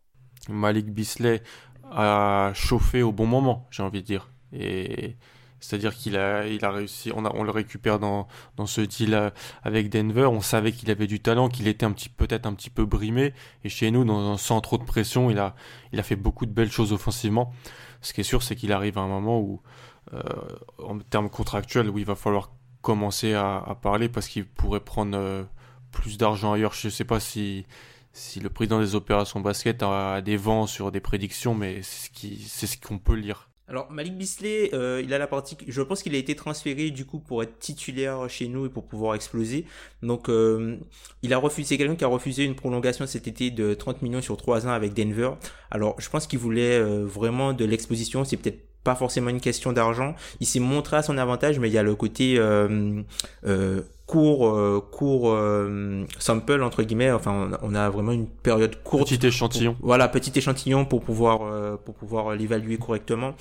[0.48, 1.42] Malik Bisley
[1.90, 4.30] a chauffé au bon moment, j'ai envie de dire.
[4.52, 5.16] Et
[5.60, 9.30] c'est-à-dire qu'il a, il a réussi, on, le récupère dans, dans ce deal euh,
[9.62, 10.26] avec Denver.
[10.26, 13.32] On savait qu'il avait du talent, qu'il était un petit, peut-être un petit peu brimé.
[13.64, 15.54] Et chez nous, dans, sans trop de pression, il a,
[15.92, 17.52] il a fait beaucoup de belles choses offensivement.
[18.02, 19.62] Ce qui est sûr, c'est qu'il arrive à un moment où,
[20.12, 20.22] euh,
[20.82, 22.50] en termes contractuels, où il va falloir
[22.82, 25.42] commencer à, parler parce qu'il pourrait prendre euh,
[25.90, 26.74] plus d'argent ailleurs.
[26.74, 27.66] Je ne sais pas si,
[28.12, 32.76] si le président des opérations basket a, des vents sur des prédictions, mais c'est ce
[32.78, 33.48] qu'on peut lire.
[33.68, 37.04] Alors Malik Bisley, euh, il a la partie, je pense qu'il a été transféré du
[37.04, 39.64] coup pour être titulaire chez nous et pour pouvoir exploser.
[40.02, 40.76] Donc euh,
[41.22, 44.36] il a refusé, quelqu'un qui a refusé une prolongation cet été de 30 millions sur
[44.36, 45.30] 3 ans avec Denver.
[45.72, 49.72] Alors je pense qu'il voulait euh, vraiment de l'exposition, c'est peut-être pas forcément une question
[49.72, 50.14] d'argent.
[50.38, 52.38] Il s'est montré à son avantage, mais il y a le côté
[54.14, 55.38] euh, euh, court, court
[56.18, 57.10] sample entre guillemets.
[57.10, 59.08] Enfin, on a vraiment une période courte.
[59.08, 59.76] Petit échantillon.
[59.80, 63.34] voilà, petit échantillon pour pouvoir pour pouvoir l'évaluer correctement.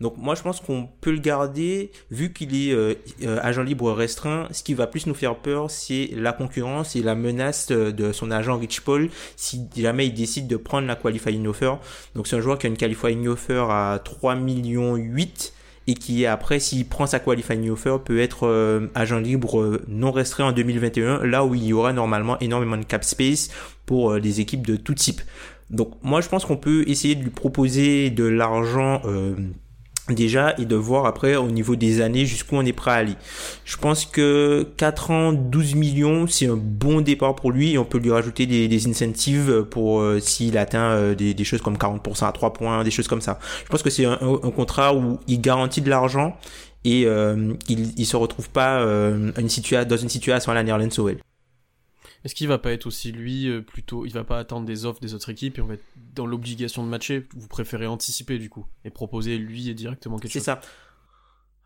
[0.00, 3.92] Donc moi je pense qu'on peut le garder vu qu'il est euh, euh, agent libre
[3.92, 4.48] restreint.
[4.50, 8.30] Ce qui va plus nous faire peur, c'est la concurrence et la menace de son
[8.30, 11.74] agent Rich Paul si jamais il décide de prendre la qualifying offer.
[12.14, 15.52] Donc c'est un joueur qui a une qualifying offer à 3 millions 8
[15.90, 20.46] et qui après s'il prend sa qualifying offer peut être euh, agent libre non restreint
[20.46, 23.50] en 2021 là où il y aura normalement énormément de cap space
[23.86, 25.20] pour des équipes de tout type.
[25.70, 29.02] Donc moi je pense qu'on peut essayer de lui proposer de l'argent
[30.14, 33.14] déjà et de voir après au niveau des années jusqu'où on est prêt à aller.
[33.64, 37.84] Je pense que 4 ans, 12 millions, c'est un bon départ pour lui et on
[37.84, 42.32] peut lui rajouter des, incentives pour euh, s'il atteint euh, des, choses comme 40% à
[42.32, 43.38] 3 points, des choses comme ça.
[43.64, 44.16] Je pense que c'est un,
[44.54, 46.36] contrat où il garantit de l'argent
[46.84, 49.30] et euh, il, il se retrouve pas une
[49.88, 51.18] dans une situation à la Nerlens Sowell.
[52.24, 55.00] Est-ce qu'il va pas être aussi lui euh, plutôt, il va pas attendre des offres
[55.00, 57.26] des autres équipes et on va être dans l'obligation de matcher?
[57.34, 60.42] Vous préférez anticiper du coup et proposer lui directement quelque chose?
[60.42, 60.60] C'est ça.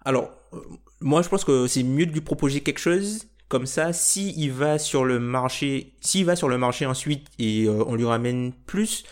[0.05, 0.61] Alors, euh,
[1.01, 4.53] moi je pense que c'est mieux de lui proposer quelque chose Comme ça, si il
[4.53, 8.53] va sur le marché, s'il va sur le marché ensuite et euh, on lui ramène
[8.53, 9.05] plus,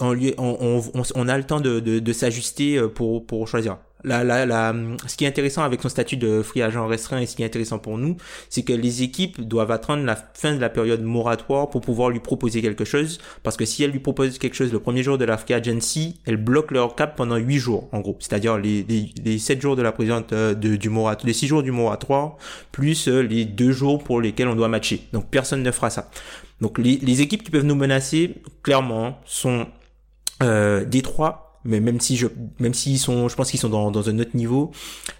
[0.00, 3.78] on, lui, on, on, on a le temps de, de, de s'ajuster pour, pour choisir
[4.06, 4.74] la, la, la,
[5.06, 7.46] ce qui est intéressant avec son statut de free agent restreint et ce qui est
[7.46, 8.16] intéressant pour nous,
[8.48, 12.20] c'est que les équipes doivent attendre la fin de la période moratoire pour pouvoir lui
[12.20, 13.18] proposer quelque chose.
[13.42, 16.20] Parce que si elle lui propose quelque chose le premier jour de la free agency,
[16.24, 18.16] elle bloque leur cap pendant 8 jours, en gros.
[18.20, 21.62] C'est-à-dire les, les, les 7 jours de la présidente euh, du moratoire, les 6 jours
[21.64, 22.36] du moratoire,
[22.70, 25.02] plus euh, les 2 jours pour lesquels on doit matcher.
[25.12, 26.08] Donc personne ne fera ça.
[26.60, 29.66] Donc les, les équipes qui peuvent nous menacer, clairement, sont
[30.42, 32.26] euh, Détroit, mais même si je
[32.58, 34.70] même s'ils sont je pense qu'ils sont dans, dans un autre niveau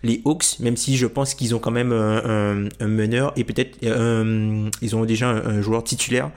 [0.02, 3.78] les Hawks même si je pense qu'ils ont quand même un, un, meneur et peut-être
[3.85, 6.30] euh, ils ont déjà un, joueur titulaire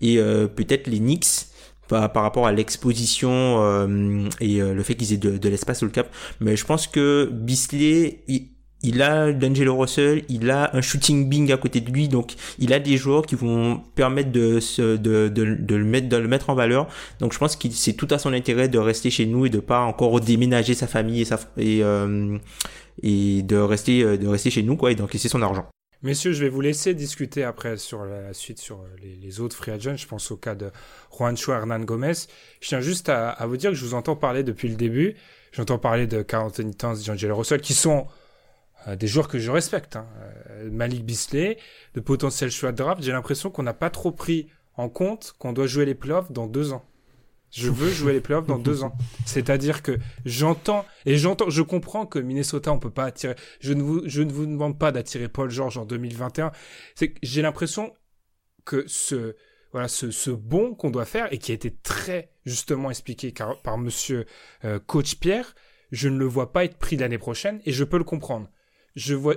[0.00, 1.46] et euh, peut-être les Knicks
[1.88, 5.86] par, par rapport à l'exposition euh, et le fait qu'ils aient de, de l'espace sur
[5.86, 6.12] le cap.
[6.40, 8.24] Mais je pense que Bisley
[9.00, 12.78] a D'Angelo Russell, il a un shooting bing à côté de lui, donc il a
[12.78, 14.60] des joueurs qui vont permettre de,
[14.96, 16.88] de, le mettre, de le mettre en valeur.
[17.20, 19.60] Donc je pense qu'il c'est tout à son intérêt de rester chez nous et de
[19.60, 21.22] pas encore déménager sa famille
[21.56, 22.38] et, euh,
[23.02, 25.66] de rester euh, de rester chez nous quoi et d'encaisser son argent.
[26.02, 29.96] Messieurs, je vais vous laisser discuter après sur la suite sur les, autres free agents.
[29.96, 30.70] Je pense au cas de
[31.16, 32.12] Juancho Hernan Gomez.
[32.60, 35.14] Je tiens juste à, vous dire que je vous entends parler depuis le début.
[35.52, 38.06] J'entends parler de Carl Anthony Towns, D'Angelo Russell, qui sont
[38.94, 39.96] des joueurs que je respecte.
[39.96, 40.06] Hein.
[40.50, 41.58] Euh, Malik Bisley,
[41.94, 45.52] de potentiel choix de draft, j'ai l'impression qu'on n'a pas trop pris en compte qu'on
[45.52, 46.84] doit jouer les playoffs dans deux ans.
[47.50, 48.92] Je veux jouer les playoffs dans deux ans.
[49.26, 53.34] C'est-à-dire que j'entends et j'entends, je comprends que Minnesota on peut pas attirer.
[53.60, 56.52] Je ne vous, je ne vous demande pas d'attirer Paul George en 2021.
[56.94, 57.92] C'est que j'ai l'impression
[58.64, 59.36] que ce,
[59.72, 63.60] voilà, ce, ce bond qu'on doit faire et qui a été très justement expliqué par,
[63.62, 64.26] par Monsieur
[64.64, 65.54] euh, Coach Pierre,
[65.92, 68.50] je ne le vois pas être pris l'année prochaine et je peux le comprendre
[68.96, 69.36] je vois,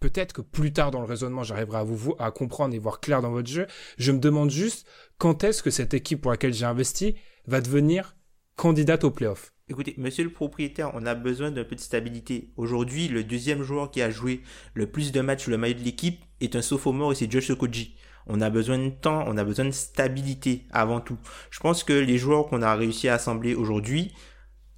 [0.00, 3.22] peut-être que plus tard dans le raisonnement, j'arriverai à vous à comprendre et voir clair
[3.22, 3.66] dans votre jeu.
[3.96, 4.86] Je me demande juste
[5.18, 7.14] quand est-ce que cette équipe pour laquelle j'ai investi
[7.46, 8.16] va devenir
[8.56, 9.52] candidate au playoff?
[9.68, 12.52] Écoutez, monsieur le propriétaire, on a besoin d'un peu de stabilité.
[12.56, 14.42] Aujourd'hui, le deuxième joueur qui a joué
[14.74, 17.96] le plus de matchs le maillot de l'équipe est un sophomore et c'est Josh Okoji.
[18.28, 21.18] On a besoin de temps, on a besoin de stabilité avant tout.
[21.50, 24.12] Je pense que les joueurs qu'on a réussi à assembler aujourd'hui,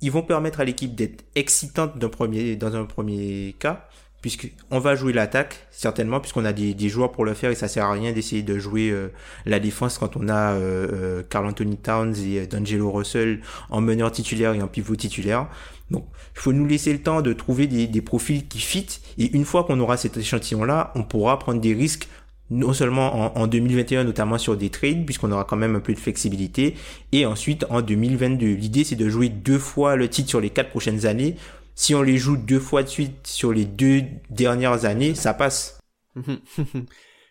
[0.00, 3.88] ils vont permettre à l'équipe d'être excitante dans un premier cas,
[4.20, 7.84] puisqu'on va jouer l'attaque, certainement, puisqu'on a des, joueurs pour le faire et ça sert
[7.84, 9.08] à rien d'essayer de jouer euh,
[9.46, 14.10] la défense quand on a euh, euh, Carl Anthony Towns et D'Angelo Russell en meneur
[14.10, 15.48] titulaire et en pivot titulaire.
[15.90, 19.34] Donc, il faut nous laisser le temps de trouver des, des profils qui fit et
[19.36, 22.08] une fois qu'on aura cet échantillon-là, on pourra prendre des risques
[22.50, 25.92] non seulement en, en, 2021, notamment sur des trades, puisqu'on aura quand même un peu
[25.92, 26.74] de flexibilité,
[27.12, 28.46] et ensuite en 2022.
[28.46, 31.36] L'idée, c'est de jouer deux fois le titre sur les quatre prochaines années.
[31.74, 35.78] Si on les joue deux fois de suite sur les deux dernières années, ça passe.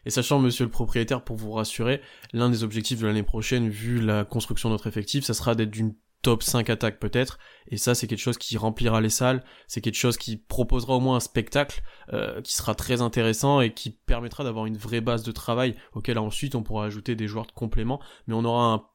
[0.06, 2.00] Et sachant, monsieur le propriétaire, pour vous rassurer,
[2.32, 5.72] l'un des objectifs de l'année prochaine, vu la construction de notre effectif, ça sera d'être
[5.72, 7.38] d'une top 5 attaques peut-être.
[7.68, 9.44] Et ça c'est quelque chose qui remplira les salles.
[9.68, 11.82] C'est quelque chose qui proposera au moins un spectacle
[12.14, 16.18] euh, qui sera très intéressant et qui permettra d'avoir une vraie base de travail auquel
[16.18, 18.02] ensuite on pourra ajouter des joueurs de complément.
[18.28, 18.86] Mais on aura un,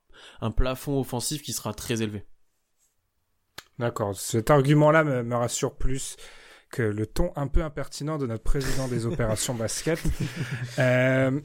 [0.40, 2.26] un plafond offensif qui sera très élevé.
[3.78, 4.14] D'accord.
[4.14, 6.16] Cet argument là me, me rassure plus
[6.72, 10.02] que le ton un peu impertinent de notre président des opérations basket.
[10.78, 11.40] Euh,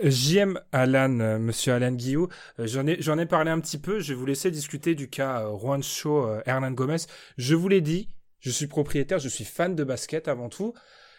[0.00, 2.28] JM Alan, euh, monsieur Alan Guillou,
[2.58, 4.00] euh, j'en ai, ai parlé un petit peu.
[4.00, 6.96] Je vais vous laisser discuter du cas euh, Juancho Hernan Gomez.
[7.38, 8.08] Je vous l'ai dit,
[8.40, 10.74] je suis propriétaire, je suis fan de basket avant tout.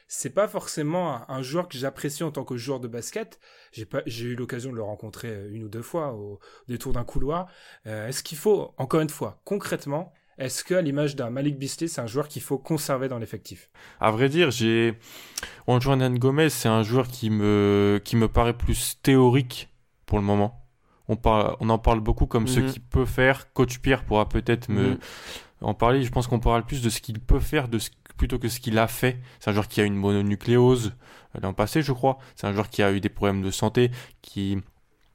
[0.08, 3.40] C'est pas forcément un, joueur que j'apprécie en tant que joueur de basket.
[3.72, 7.48] J'ai j'ai eu l'occasion de le rencontrer une ou deux fois au détour d'un couloir.
[7.86, 12.02] Est-ce qu'il faut, encore une fois, concrètement, est-ce que, à l'image d'un Malik Bisley, c'est
[12.02, 13.70] un joueur qu'il faut conserver dans l'effectif?
[14.00, 14.98] À vrai dire, j'ai
[15.68, 19.70] Juan Gomez, c'est un joueur qui me qui me paraît plus théorique
[20.06, 20.62] pour le moment.
[21.08, 22.56] On parle, on en parle beaucoup comme mm -hmm.
[22.56, 22.72] ce mhm.
[22.72, 23.54] qu'il peut faire.
[23.54, 25.66] Coach Pierre pourra peut-être me mm -hmm.
[25.70, 26.04] en parler.
[26.04, 28.60] Je pense qu'on parle plus de ce qu'il peut faire de ce, plutôt que ce
[28.60, 29.16] qu'il a fait.
[29.40, 30.94] C'est un joueur qui a une mononucléose
[31.36, 32.18] euh, l'an passé, je crois.
[32.36, 34.58] C'est un joueur qui a eu des problèmes de santé, qui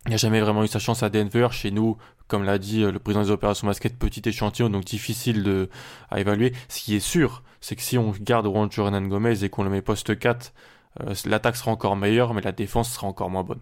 [0.08, 1.48] n'a jamais vraiment eu sa chance à Denver.
[1.50, 1.96] Chez nous,
[2.30, 5.68] comme l'a dit euh, le président des opérations basket, petit échantillon, donc difficile
[6.10, 6.52] à évaluer.
[6.68, 9.70] Ce qui est sûr, c'est que si on garde Juancho Renan Gomez et qu'on le
[9.70, 10.52] met poste 4,
[11.00, 13.60] euh, l'attaque sera encore meilleure, mais la défense sera encore moins bonne.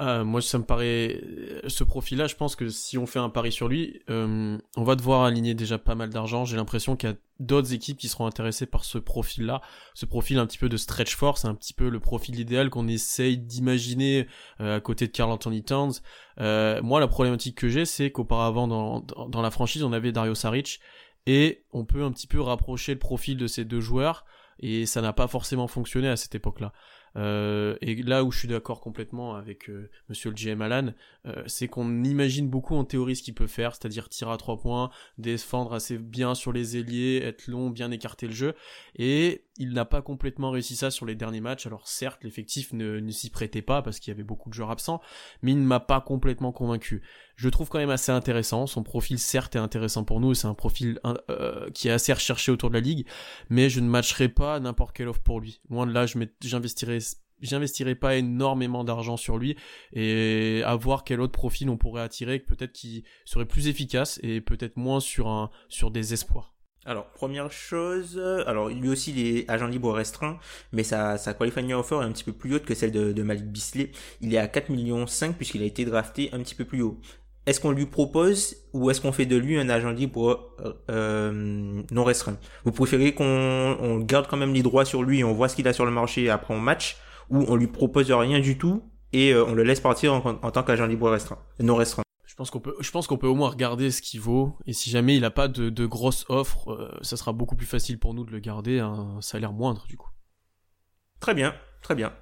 [0.00, 1.20] Euh, moi, ça me paraît.
[1.68, 4.96] Ce profil-là, je pense que si on fait un pari sur lui, euh, on va
[4.96, 6.44] devoir aligner déjà pas mal d'argent.
[6.44, 9.60] J'ai l'impression qu'il y a d'autres équipes qui seront intéressées par ce profil-là.
[9.94, 12.88] Ce profil un petit peu de stretch force, un petit peu le profil idéal qu'on
[12.88, 14.26] essaye d'imaginer
[14.60, 15.92] euh, à côté de Carl Anthony Towns.
[16.40, 20.10] Euh, moi, la problématique que j'ai, c'est qu'auparavant, dans, dans, dans, la franchise, on avait
[20.10, 20.80] Dario Saric
[21.26, 24.24] et on peut un petit peu rapprocher le profil de ces deux joueurs
[24.58, 26.72] et ça n'a pas forcément fonctionné à cette époque-là.
[27.16, 30.92] Euh, et là où je suis d'accord complètement avec euh, Monsieur le GM Alan,
[31.26, 34.58] euh, c'est qu'on imagine beaucoup en théorie ce qu'il peut faire, c'est-à-dire tirer à trois
[34.58, 38.54] points, défendre assez bien sur les ailiers, être long, bien écarter le jeu.
[38.96, 41.66] Et il n'a pas complètement réussi ça sur les derniers matchs.
[41.66, 45.00] Alors certes, l'effectif ne, s'y prêtait pas parce qu'il y avait beaucoup de joueurs absents,
[45.42, 47.02] mais il ne m'a pas complètement convaincu.
[47.36, 48.66] Je trouve quand même assez intéressant.
[48.66, 50.98] Son profil certes est intéressant pour nous, c'est un profil
[51.30, 53.06] euh, qui est assez recherché autour de la ligue,
[53.48, 55.60] mais je ne matcherai pas n'importe quelle offre pour lui.
[55.70, 56.06] Loin de là,
[56.40, 56.98] j'investirai
[57.40, 59.56] j'investirai pas énormément d'argent sur lui
[59.92, 64.40] et à voir quel autre profil on pourrait attirer peut-être qui serait plus efficace et
[64.40, 66.53] peut-être moins sur un sur des espoirs.
[66.86, 70.38] Alors, première chose, alors lui aussi il est agent libre restreint,
[70.72, 73.46] mais sa, sa qualifying offer est un petit peu plus haute que celle de, Malik
[73.46, 73.90] Bisley.
[74.20, 77.00] Il est à 4 millions 5 puisqu'il a été drafté un petit peu plus haut.
[77.46, 80.54] Est-ce qu'on lui propose ou est-ce qu'on fait de lui un agent libre
[80.90, 82.36] euh, non restreint?
[82.64, 85.68] Vous préférez qu'on garde quand même les droits sur lui et on voit ce qu'il
[85.68, 86.98] a sur le marché après on match
[87.30, 88.82] ou on lui propose rien du tout
[89.14, 92.03] et euh, on le laisse partir en, en tant qu'agent libre restreint, non restreint?
[92.34, 94.58] Je pense qu'on peut, je pense qu'on peut au moins regarder ce qu'il vaut.
[94.66, 97.64] Et si jamais il n'a pas de, de grosses offres, euh, ça sera beaucoup plus
[97.64, 100.10] facile pour nous de le garder à un salaire moindre, du coup.
[101.20, 102.12] Très bien, très bien.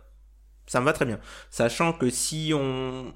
[0.67, 1.19] Ça me va très bien.
[1.49, 3.15] Sachant que si on,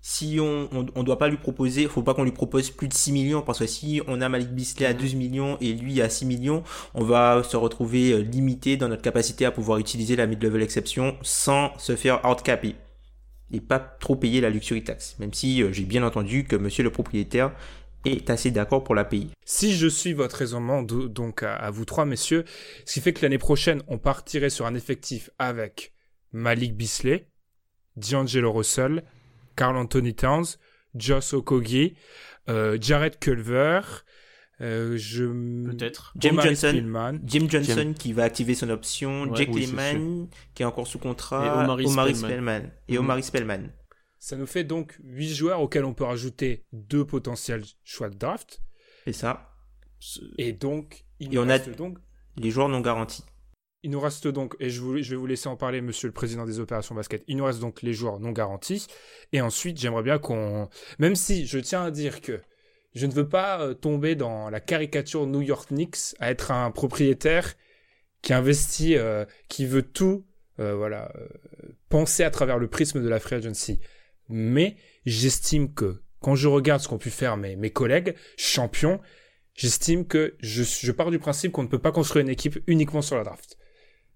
[0.00, 3.12] si on, on, doit pas lui proposer, faut pas qu'on lui propose plus de 6
[3.12, 6.26] millions, parce que si on a Malik Bisley à 12 millions et lui à 6
[6.26, 10.62] millions, on va se retrouver euh, limité dans notre capacité à pouvoir utiliser la mid-level
[10.62, 12.74] exception sans se faire outcaper
[13.52, 16.84] et pas trop payer la luxury tax, même si euh, j'ai bien entendu que monsieur
[16.84, 17.52] le propriétaire
[18.04, 19.30] est assez d'accord pour la payer.
[19.44, 22.44] Si je suis votre raisonnement, donc à, vous trois messieurs,
[22.84, 25.92] ce qui fait que l'année prochaine, on partirait sur un effectif avec
[26.32, 27.28] Malik Bisley,
[27.96, 29.02] D'Angelo Russell,
[29.56, 30.44] Carl Anthony Towns,
[30.94, 31.96] Joss Okogie,
[32.48, 33.80] euh, Jared Culver,
[34.60, 35.24] euh, je...
[35.70, 36.12] Peut-être.
[36.18, 37.20] Jim Johnson.
[37.24, 39.34] Jim Johnson qui va activer son option.
[39.34, 41.46] Jake Lehman qui est encore sous contrat.
[41.46, 42.62] Et Omari, Spellman.
[42.88, 42.98] Et mhm.
[43.00, 43.68] Omari Spellman.
[44.18, 48.60] Ça nous fait donc 8 joueurs auxquels on peut rajouter deux potentiels choix de draft.
[49.06, 49.54] Et ça.
[50.38, 51.98] Et donc, il nous reste donc
[52.36, 53.24] les joueurs non garantis.
[53.84, 56.44] Il nous reste donc, et je, je, vais vous laisser en parler, monsieur le président
[56.44, 58.88] des opérations basket, il nous reste donc les joueurs non garantis.
[59.32, 60.68] Et ensuite, j'aimerais bien qu'on...
[60.98, 62.40] Même si je tiens à dire que
[62.94, 66.70] je ne veux pas euh, tomber dans la caricature New York Knicks à être un
[66.70, 67.54] propriétaire
[68.22, 70.26] qui investit, euh, qui veut tout,
[70.58, 71.12] euh, voilà,
[71.88, 73.80] penser à travers le prisme de la free agency.
[74.28, 79.00] Mais j'estime que quand je regarde ce qu'ont pu faire mes, collègues champions,
[79.54, 83.16] j'estime que je pars du principe qu'on ne peut pas construire une équipe uniquement sur
[83.16, 83.56] la draft.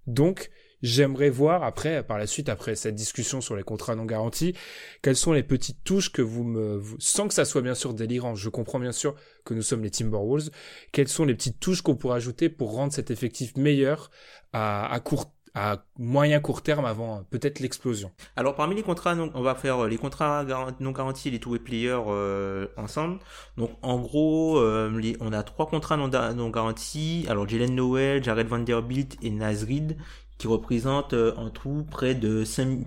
[0.07, 0.51] Donc,
[0.83, 4.55] J'aimerais voir après, par la suite, après cette discussion sur les contrats non garantis,
[5.01, 8.35] quelles sont les petites touches que vous me, sans que ça soit bien sûr délirant,
[8.35, 9.15] je comprends bien sûr
[9.45, 10.51] que nous sommes les Timberwolves,
[10.91, 14.11] quelles sont les petites touches qu'on pourrait ajouter pour rendre cet effectif meilleur
[14.53, 18.11] à, à court à moyen court terme avant peut-être l'explosion?
[18.37, 20.45] Alors parmi les contrats, on va faire les contrats
[20.81, 23.19] non garantis les two-way players euh, ensemble.
[23.59, 27.27] Donc en gros, euh, on a trois contrats non, garantis.
[27.29, 29.99] Alors Jalen Noel, Jared Vanderbilt et Nazrid
[30.39, 32.81] qui représente euh, en tout près de 5,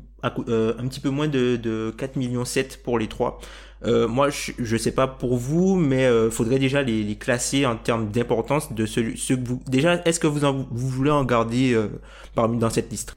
[0.48, 3.40] euh, un petit peu moins de, de 4 millions 7 pour les trois.
[3.84, 7.66] Euh, moi, je, je sais pas pour vous, mais euh, faudrait déjà les, les, classer
[7.66, 9.62] en termes d'importance de ce, ce que vous.
[9.68, 11.90] Déjà, est-ce que vous, en, vous voulez en garder euh,
[12.34, 13.16] parmi dans cette liste?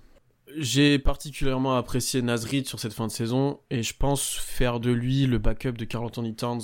[0.56, 5.26] J'ai particulièrement apprécié Nazrid sur cette fin de saison et je pense faire de lui
[5.26, 6.62] le backup de Carl Anthony Towns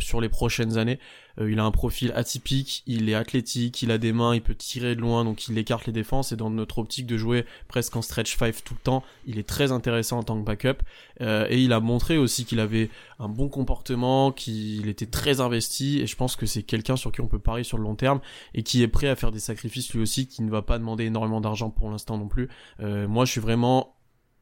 [0.00, 0.98] sur les prochaines années.
[1.40, 4.54] Euh, il a un profil atypique, il est athlétique, il a des mains, il peut
[4.54, 6.32] tirer de loin, donc il écarte les défenses.
[6.32, 9.48] Et dans notre optique de jouer presque en stretch 5 tout le temps, il est
[9.48, 10.82] très intéressant en tant que backup.
[11.20, 16.00] Euh, et il a montré aussi qu'il avait un bon comportement, qu'il était très investi.
[16.00, 18.20] Et je pense que c'est quelqu'un sur qui on peut parier sur le long terme
[18.54, 21.04] et qui est prêt à faire des sacrifices lui aussi, qui ne va pas demander
[21.04, 22.48] énormément d'argent pour l'instant non plus.
[22.80, 23.94] Euh, moi, je suis vraiment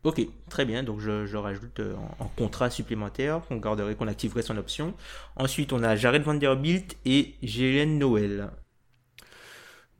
[0.04, 0.82] Ok, très bien.
[0.82, 4.94] Donc je, rajoute euh, en, contrat supplémentaire qu'on garderait, qu'on activerait son option.
[5.36, 8.50] Ensuite, on a Jared Vanderbilt et Jalen Noël.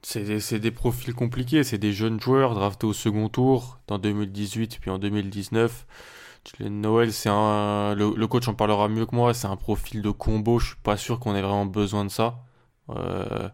[0.02, 4.90] C'est des profils compliqués, c'est des jeunes joueurs draftés au second tour dans 2018 puis
[4.90, 5.87] en 2019.
[6.44, 9.34] Jalen Noël, c'est un le, coach en parlera mieux que moi.
[9.34, 10.61] C'est un profil de combo.
[10.61, 12.44] Je suis pas sûr qu'on ait vraiment besoin de ça.
[12.90, 13.48] Euh,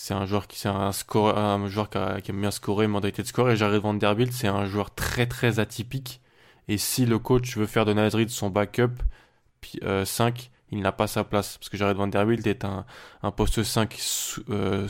[0.00, 3.26] c'est un joueur qui c'est un score un joueur qui, aime bien scorer modalité de
[3.26, 3.50] score.
[3.50, 6.22] Et Jared Vanderbilt c'est un joueur très très atypique.
[6.68, 9.02] Et si le coach veut faire de Nazrid son backup
[9.60, 11.58] puis, 5 euh, il n'a pas sa place.
[11.58, 12.86] Parce que Jared Vanderbilt est un,
[13.22, 13.94] un poste 5
[14.48, 14.88] euh,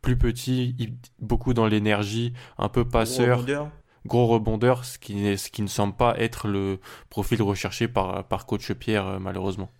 [0.00, 0.76] plus petit
[1.18, 3.44] beaucoup dans l'énergie un peu passeur
[4.06, 6.78] gros rebondeur, ce qui, ce qui ne semble pas être le
[7.10, 9.70] profil recherché par, par coach Pierre euh, malheureusement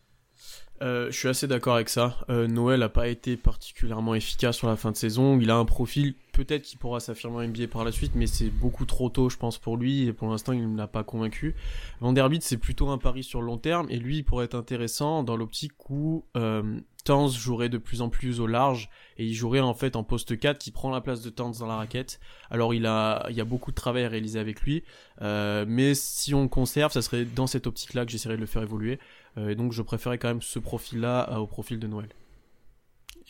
[0.82, 2.18] Euh, je suis assez d'accord avec ça.
[2.28, 5.38] Euh, Noël n'a pas été particulièrement efficace sur la fin de saison.
[5.40, 8.50] Il a un profil, peut-être qu'il pourra s'affirmer en NBA par la suite, mais c'est
[8.50, 10.08] beaucoup trop tôt, je pense, pour lui.
[10.08, 11.54] Et pour l'instant, il ne l'a pas convaincu.
[12.00, 13.86] Vanderbilt, c'est plutôt un pari sur le long terme.
[13.90, 18.08] Et lui, il pourrait être intéressant dans l'optique où euh, Tanz jouerait de plus en
[18.08, 18.90] plus au large.
[19.18, 21.66] Et il jouerait en fait en poste 4 qui prend la place de Tanz dans
[21.66, 22.18] la raquette.
[22.50, 24.82] Alors, il, a, y a beaucoup de travail à réaliser avec lui.
[25.20, 28.62] Euh, mais si on conserve, ça serait dans cette optique-là que j'essaierai de le faire
[28.62, 28.98] évoluer.
[29.38, 32.08] Euh, et donc je préférais quand même ce profil-là euh, au profil de Noël.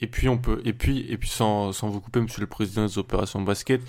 [0.01, 2.87] Et puis on peut et puis et puis sans, sans vous couper monsieur le président
[2.87, 3.81] des opérations basket,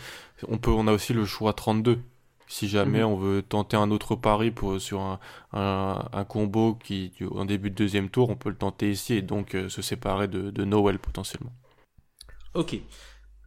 [0.47, 1.99] on peut on a aussi le choix 32.
[2.47, 3.05] Si jamais mhm.
[3.05, 5.19] on veut tenter un autre pari pour sur un,
[5.53, 9.55] un, combo qui en début de deuxième tour, on peut le tenter ici et donc
[9.55, 11.53] euh, se séparer de, de Noël potentiellement.
[12.53, 12.75] OK.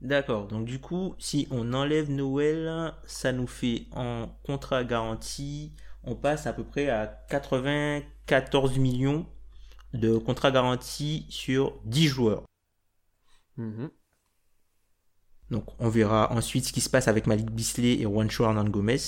[0.00, 0.46] D'accord.
[0.48, 5.72] Donc du coup, si on enlève Noël, ça nous fait en contrat garanti
[6.06, 9.26] on passe à peu près à 94 millions
[9.92, 12.42] de contrats garantis sur 10 joueurs.
[13.56, 13.90] Mhm.
[15.50, 19.00] Donc on verra ensuite ce qui se passe avec Malik Bisley et Juancho Hernan Gomez.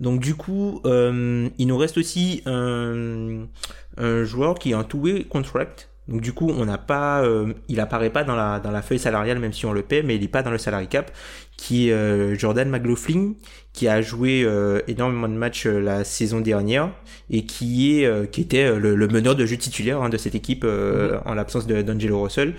[0.00, 3.48] Donc du coup, euh, il nous reste aussi un,
[3.96, 7.80] un joueur qui est un two-way contract donc du coup, on n'a pas, euh, il
[7.80, 10.22] apparaît pas dans la dans la feuille salariale même si on le paie, mais il
[10.22, 11.12] n'est pas dans le salary cap.
[11.56, 13.32] Qui est euh, Jordan McLaughlin,
[13.72, 16.90] qui a joué euh, énormément de matchs la saison dernière
[17.30, 21.22] et qui est qui était le, meneur de jeu titulaire hein, de cette équipe mm-hmm.
[21.26, 22.54] en l'absence d'Angelo Russell.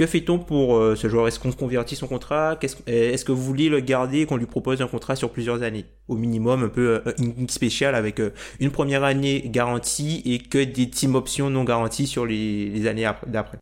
[0.00, 1.28] Que fait-on pour euh, ce joueur?
[1.28, 2.58] Est-ce qu'on convertit son contrat?
[2.62, 5.84] Est-ce que vous voulez le garder et qu'on lui propose un contrat sur plusieurs années?
[6.08, 8.30] Au minimum, un peu euh, une spécial avec euh,
[8.60, 13.58] une première année garantie et que des team options non garanties sur les, années d'après.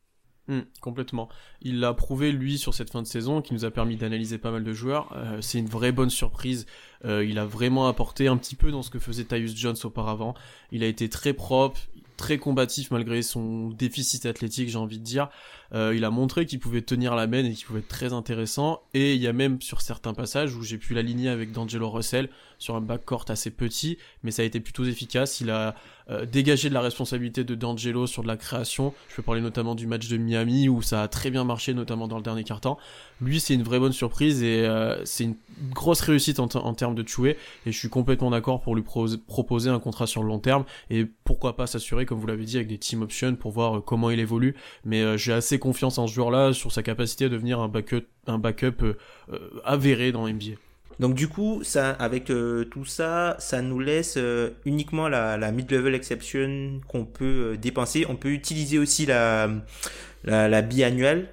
[0.46, 1.28] Hmm, complètement.
[1.60, 4.52] Il l'a prouvé lui sur cette fin de saison, qui nous a permis d'analyser pas
[4.52, 5.12] mal de joueurs.
[5.40, 6.66] c'est une vraie bonne surprise.
[7.04, 10.34] il a vraiment apporté un petit peu dans ce que faisait Tyus Jones auparavant.
[10.70, 11.80] Il a été très propre,
[12.18, 15.30] très combatif malgré son déficit athlétique, j'ai envie de dire.
[15.72, 18.82] Euh, il a montré qu'il pouvait tenir la main et qu'il pouvait être très intéressant.
[18.92, 22.28] Et il y a même sur certains passages où j'ai pu l'aligner avec D'Angelo Russell
[22.58, 25.40] sur un backcourt assez petit, mais ça a été plutôt efficace.
[25.40, 25.74] Il a
[26.10, 28.94] euh, dégagé de la responsabilité de D'Angelo sur de la création.
[29.10, 32.08] Je peux parler notamment du match de Miami où ça a très bien marché, notamment
[32.08, 32.78] dans le dernier quart-temps.
[33.20, 35.36] Lui, c'est une vraie bonne surprise et euh, c'est une
[35.72, 37.36] grosse réussite en, termes de tuer.
[37.66, 38.84] Et je suis complètement d'accord pour lui
[39.26, 42.56] proposer un contrat sur le long terme et pourquoi pas s'assurer, comme vous l'avez dit,
[42.56, 44.54] avec des team options pour voir comment il évolue.
[44.84, 48.38] Mais j'ai assez confiance en ce joueur-là sur sa capacité à devenir un backup, un
[48.38, 48.94] backup euh,
[49.32, 50.52] euh, avéré dans NBA.
[51.00, 54.18] Donc du coup, ça, avec euh, tout ça, ça nous laisse
[54.64, 58.04] uniquement la, mid-level exception qu'on peut dépenser.
[58.08, 59.48] On peut utiliser aussi la,
[60.24, 61.28] la, la biannuelle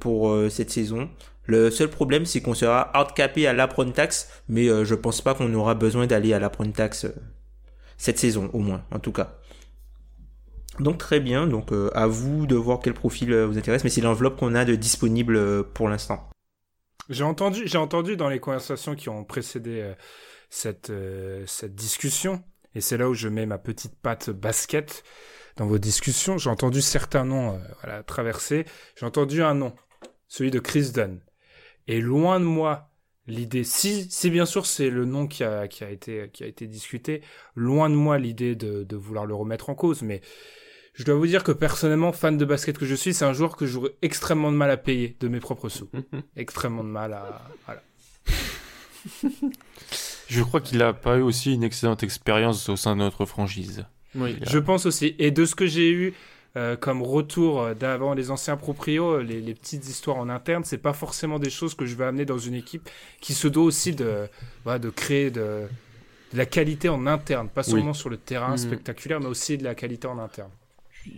[0.00, 1.08] pour cette saison.
[1.44, 5.52] Le seul problème, c'est qu'on sera hardcapé à l'apron tax, mais je pense pas qu'on
[5.54, 7.06] aura besoin d'aller à l'apron tax
[7.96, 9.38] cette saison, au moins, en tout cas.
[10.80, 13.90] Donc très bien, donc euh, à vous de voir quel profil euh, vous intéresse, mais
[13.90, 16.28] c'est l'enveloppe qu'on a de disponible euh, pour l'instant.
[17.08, 19.92] J'ai entendu, j'ai entendu dans les conversations qui ont précédé
[20.50, 20.92] cette
[21.46, 22.42] cette discussion,
[22.74, 25.04] et c'est là où je mets ma petite patte basket
[25.56, 26.38] dans vos discussions.
[26.38, 28.64] J'ai entendu certains noms voilà, traverser.
[28.98, 29.74] J'ai entendu un nom,
[30.28, 31.20] celui de Chris Dunn.
[31.86, 32.90] Et loin de moi
[33.26, 36.46] l'idée, si, si bien sûr c'est le nom qui a, qui a été, qui a
[36.46, 37.22] été discuté,
[37.54, 40.20] loin de moi l'idée de, de vouloir le remettre en cause, mais
[40.96, 43.56] je dois vous dire que personnellement, fan de basket que je suis, c'est un joueur
[43.56, 45.90] que j'aurais extrêmement de mal à payer de mes propres sous.
[46.36, 47.42] extrêmement de mal à.
[47.66, 47.82] Voilà.
[50.28, 53.84] je crois qu'il a pas eu aussi une excellente expérience au sein de notre franchise.
[54.14, 55.14] Oui, je pense aussi.
[55.18, 56.14] Et de ce que j'ai eu
[56.56, 60.94] euh, comme retour d'avant les anciens proprios, les, les, petites histoires en interne, c'est pas
[60.94, 62.88] forcément des choses que je vais amener dans une équipe
[63.20, 64.28] qui se doit aussi de,
[64.64, 65.68] voilà, de créer de,
[66.32, 68.56] de, la qualité en interne, pas seulement sur le terrain mhm.
[68.56, 70.48] spectaculaire, mais aussi de la qualité en interne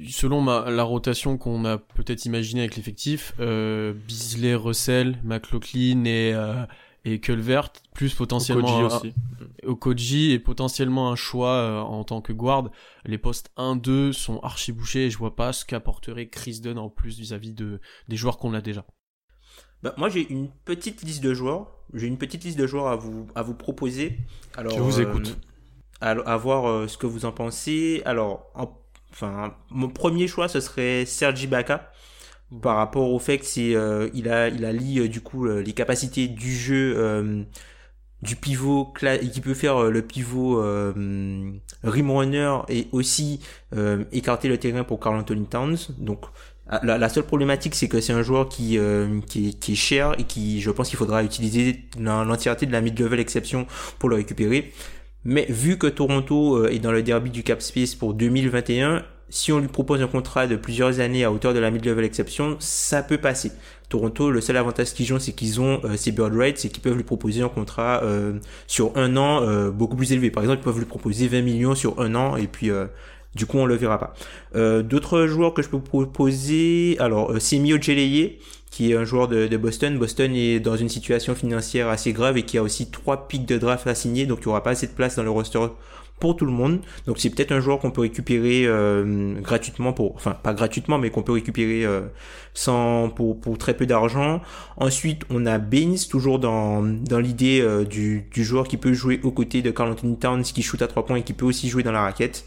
[0.09, 6.65] selon la rotation qu'on a peut-être imaginé avec l'effectif, euh, Bisley, Russell, McLaughlin et, euh,
[7.05, 9.15] et Culvert, plus potentiellement aussi.
[9.65, 12.71] Okoji et potentiellement un choix euh, en tant que guard.
[13.05, 16.89] Les postes 1-2 sont archi bouchés et je vois pas ce qu'apporterait Chris Dunn en
[16.89, 18.85] plus vis-à-vis de, des joueurs qu'on a déjà.
[19.83, 21.71] Bah, moi j'ai une petite liste de joueurs.
[21.95, 24.19] J'ai une petite liste de joueurs à vous, à vous proposer.
[24.57, 25.39] Alors, je vous écoute.
[26.01, 28.03] À, à, voir ce que vous en pensez.
[28.05, 28.67] Alors, en
[29.21, 31.91] Enfin, mon premier choix, ce serait Sergi Baca
[32.63, 35.61] par rapport au fait qu'il euh, il a il a lié euh, du coup euh,
[35.61, 37.45] les capacités du jeu
[38.23, 38.93] du pivot
[39.33, 40.63] qui peut faire le pivot
[41.85, 43.41] rim runner et aussi
[44.13, 45.79] écarter le terrain pour Carl Anthony Towns.
[45.99, 46.25] Donc
[46.69, 48.79] ah, la, seule problématique c'est que c'est un joueur qui,
[49.27, 52.81] qui, est, qui est cher et qui je pense qu'il faudra utiliser l'entièreté de la
[52.81, 53.67] mid level exception
[53.99, 54.73] pour le récupérer
[55.25, 59.53] mais vu que Toronto euh, est dans le derby du Cap Space pour 2021, si
[59.53, 63.03] on lui propose un contrat de plusieurs années à hauteur de la mid-level exception, ça
[63.03, 63.53] peut passer.
[63.89, 66.83] Toronto, le seul avantage qu'ils ont, c'est qu'ils ont euh, ces bird rates, c'est qu'ils
[66.83, 70.31] peuvent lui proposer un contrat euh, sur un an euh, beaucoup plus élevé.
[70.31, 72.71] Par exemple, ils peuvent lui proposer 20 millions sur un an et puis
[73.35, 74.15] du coup on le verra pas.
[74.83, 78.39] D'autres joueurs que je peux proposer, alors Semio Geleye,
[78.71, 79.99] qui est un joueur de, Boston.
[79.99, 83.59] Boston est dans une situation financière assez grave et qui a aussi trois pics de
[83.59, 85.67] draft à signer, donc il n'y aura pas assez de place dans le roster
[86.21, 86.81] pour tout le monde.
[87.07, 91.11] Donc c'est peut-être un joueur qu'on peut récupérer euh, gratuitement pour, enfin pas gratuitement, mais
[91.11, 92.03] qu'on peut récupérer euh,
[92.55, 94.41] sans pour, très peu d'argent.
[94.77, 99.63] Ensuite, on a Baines toujours dans l'idée euh, du, joueur qui peut jouer aux côtés
[99.63, 102.03] de Carl Towns, qui shoot à trois points et qui peut aussi jouer dans la
[102.03, 102.45] raquette.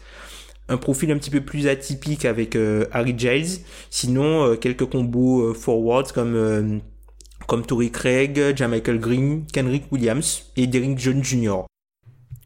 [0.68, 2.56] Un profil un petit peu plus atypique avec
[2.92, 3.60] Harry Giles.
[3.90, 6.80] Sinon, quelques combos forwards comme
[7.46, 11.62] comme Torrey Craig, Jamichael Green, Kenrick Williams et Derrick Jones Jr.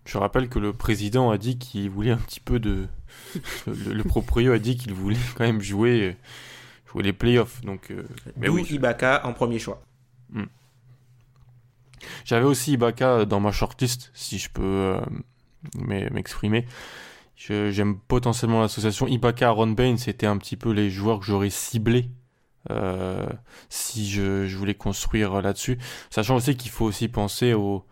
[0.05, 2.87] Je rappelle que le président a dit qu'il voulait un petit peu de.
[3.67, 6.17] le, proprio a dit qu'il voulait quand même jouer,
[6.91, 7.61] jouer les playoffs.
[7.63, 8.05] Donc, euh,
[8.37, 8.65] mais oui.
[8.71, 9.83] Ibaka en premier choix.
[10.31, 10.45] Hmm.
[12.25, 15.01] J'avais aussi Ibaka dans ma shortlist, si je peux euh,
[15.75, 16.67] m'exprimer.
[17.37, 22.11] J'aime potentiellement l'association Ibaka, Ron Bain, c'était un petit peu les joueurs que j'aurais ciblés
[22.71, 23.27] euh,
[23.69, 25.79] si je, je, voulais construire là-dessus.
[26.11, 27.85] Sachant aussi qu'il faut aussi penser aux,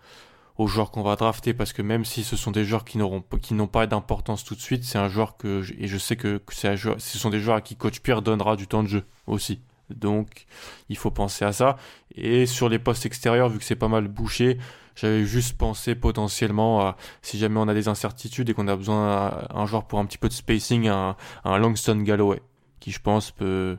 [0.56, 3.22] aux joueurs qu'on va drafter parce que même si ce sont des joueurs qui n'auront
[3.40, 6.40] qui n'ont pas d'importance tout de suite, c'est un joueur que et je sais que,
[6.50, 8.88] c'est un joueur, ce sont des joueurs à qui coach Pierre donnera du temps de
[8.88, 9.60] jeu aussi.
[9.90, 10.46] Donc
[10.88, 11.76] il faut penser à ça
[12.14, 14.58] et sur les postes extérieurs vu que c'est pas mal bouché,
[14.94, 19.46] j'avais juste pensé potentiellement à si jamais on a des incertitudes et qu'on a besoin
[19.52, 22.40] d'un joueur pour un petit peu de spacing un, Langston Galloway
[22.80, 23.78] qui je pense peut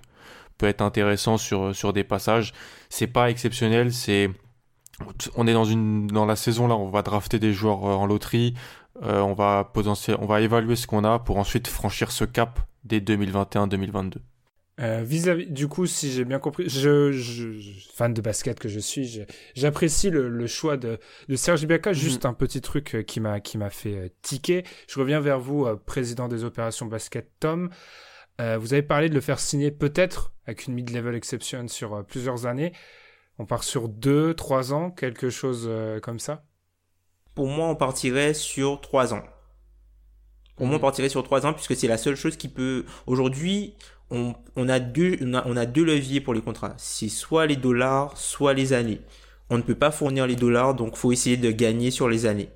[0.57, 2.53] peut être intéressant sur sur des passages.
[2.89, 4.29] C'est pas exceptionnel, c'est
[5.35, 8.05] on est dans une dans la saison là, on va drafter des joueurs euh, en
[8.05, 8.53] loterie,
[9.03, 12.59] euh, on va potentiel, on va évaluer ce qu'on a pour ensuite franchir ce cap
[12.83, 14.15] dès 2021-2022.
[14.81, 17.13] Euh, vis-à-vis, du coup, si j'ai bien compris, je,
[17.93, 20.99] fan de basket que je suis, j'apprécie le, choix de,
[21.29, 21.91] de Serge Ibaka.
[21.91, 21.95] Mhm.
[21.95, 24.63] Juste un petit truc qui m'a qui m'a fait tiquer.
[24.87, 27.69] Je reviens vers vous, président des opérations basket, Tom.
[28.39, 32.73] vous avez parlé de le faire signer peut-être avec une mid-level exception sur plusieurs années.
[33.37, 36.45] On part sur deux, trois ans, quelque chose euh, comme ça?
[37.33, 39.23] Pour moi, on partirait sur trois ans.
[40.55, 40.81] Pour moi, on mhm.
[40.81, 42.85] partirait sur trois ans puisque c'est la seule chose qui peut.
[43.07, 43.75] Aujourd'hui,
[44.11, 46.73] on, a deux, on a, deux leviers pour les contrats.
[46.77, 49.01] C'est soit les dollars, soit les années.
[49.49, 52.49] On ne peut pas fournir les dollars, donc faut essayer de gagner sur les années.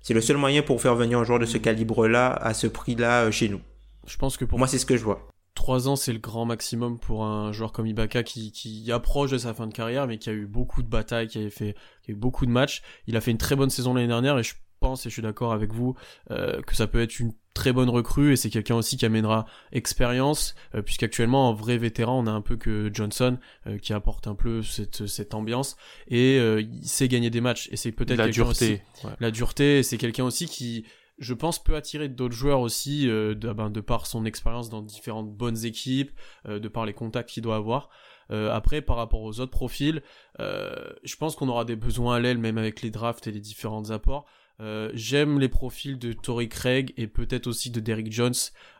[0.00, 3.24] C'est le seul moyen pour faire venir un joueur de ce calibre-là à ce prix-là
[3.24, 3.60] euh, chez nous.
[4.06, 5.28] Je pense que pour moi, c'est ce que je vois.
[5.54, 9.38] 3 ans, c'est le grand maximum pour un joueur comme Ibaka qui, qui approche de
[9.38, 12.10] sa fin de carrière, mais qui a eu beaucoup de batailles, qui, avait fait, qui
[12.10, 12.82] a eu beaucoup de matchs.
[13.06, 15.22] Il a fait une très bonne saison l'année dernière et je pense, et je suis
[15.22, 15.96] d'accord avec vous,
[16.30, 19.46] euh, que ça peut être une très bonne recrue et c'est quelqu'un aussi qui amènera
[19.72, 24.28] expérience, euh, puisqu'actuellement, en vrai vétéran, on a un peu que Johnson euh, qui apporte
[24.28, 25.76] un peu cette, cette ambiance
[26.06, 27.68] et euh, il sait gagner des matchs.
[27.72, 28.82] Et c'est peut-être la dureté.
[29.20, 30.84] La dureté, c'est quelqu'un aussi qui
[31.18, 35.34] je pense, peut attirer d'autres joueurs aussi, de, ben, de, par son expérience dans différentes
[35.34, 36.10] bonnes équipes,
[36.46, 37.88] de par les contacts qu'il doit avoir.
[38.30, 40.02] Euh, après, par rapport aux autres profils,
[40.38, 43.88] je pense qu'on aura des besoins à l'aile, même avec les drafts et les différents
[43.88, 44.26] apports.
[44.58, 48.34] Euh, j'aime les profils de Tory Craig et peut-être aussi de Derrick Jones.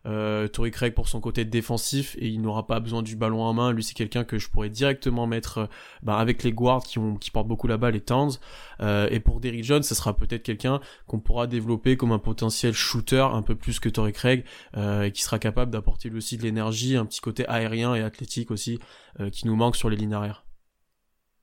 [0.07, 3.53] Euh, Tory Craig pour son côté défensif et il n'aura pas besoin du ballon en
[3.53, 3.73] main.
[3.73, 5.67] Lui c'est quelqu'un que je pourrais directement mettre euh,
[6.03, 8.33] bah, avec les guards qui, ont, qui portent beaucoup la balle, les Towns.
[8.81, 12.73] Euh, et pour Derrick Jones, ce sera peut-être quelqu'un qu'on pourra développer comme un potentiel
[12.73, 14.45] shooter un peu plus que Tory Craig
[14.77, 18.51] et qui sera capable d'apporter lui aussi de l'énergie, un petit côté aérien et athlétique
[18.51, 18.79] aussi
[19.33, 20.45] qui nous manque sur les lignes arrière.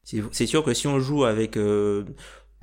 [0.03, 1.57] C'est sûr que si on joue avec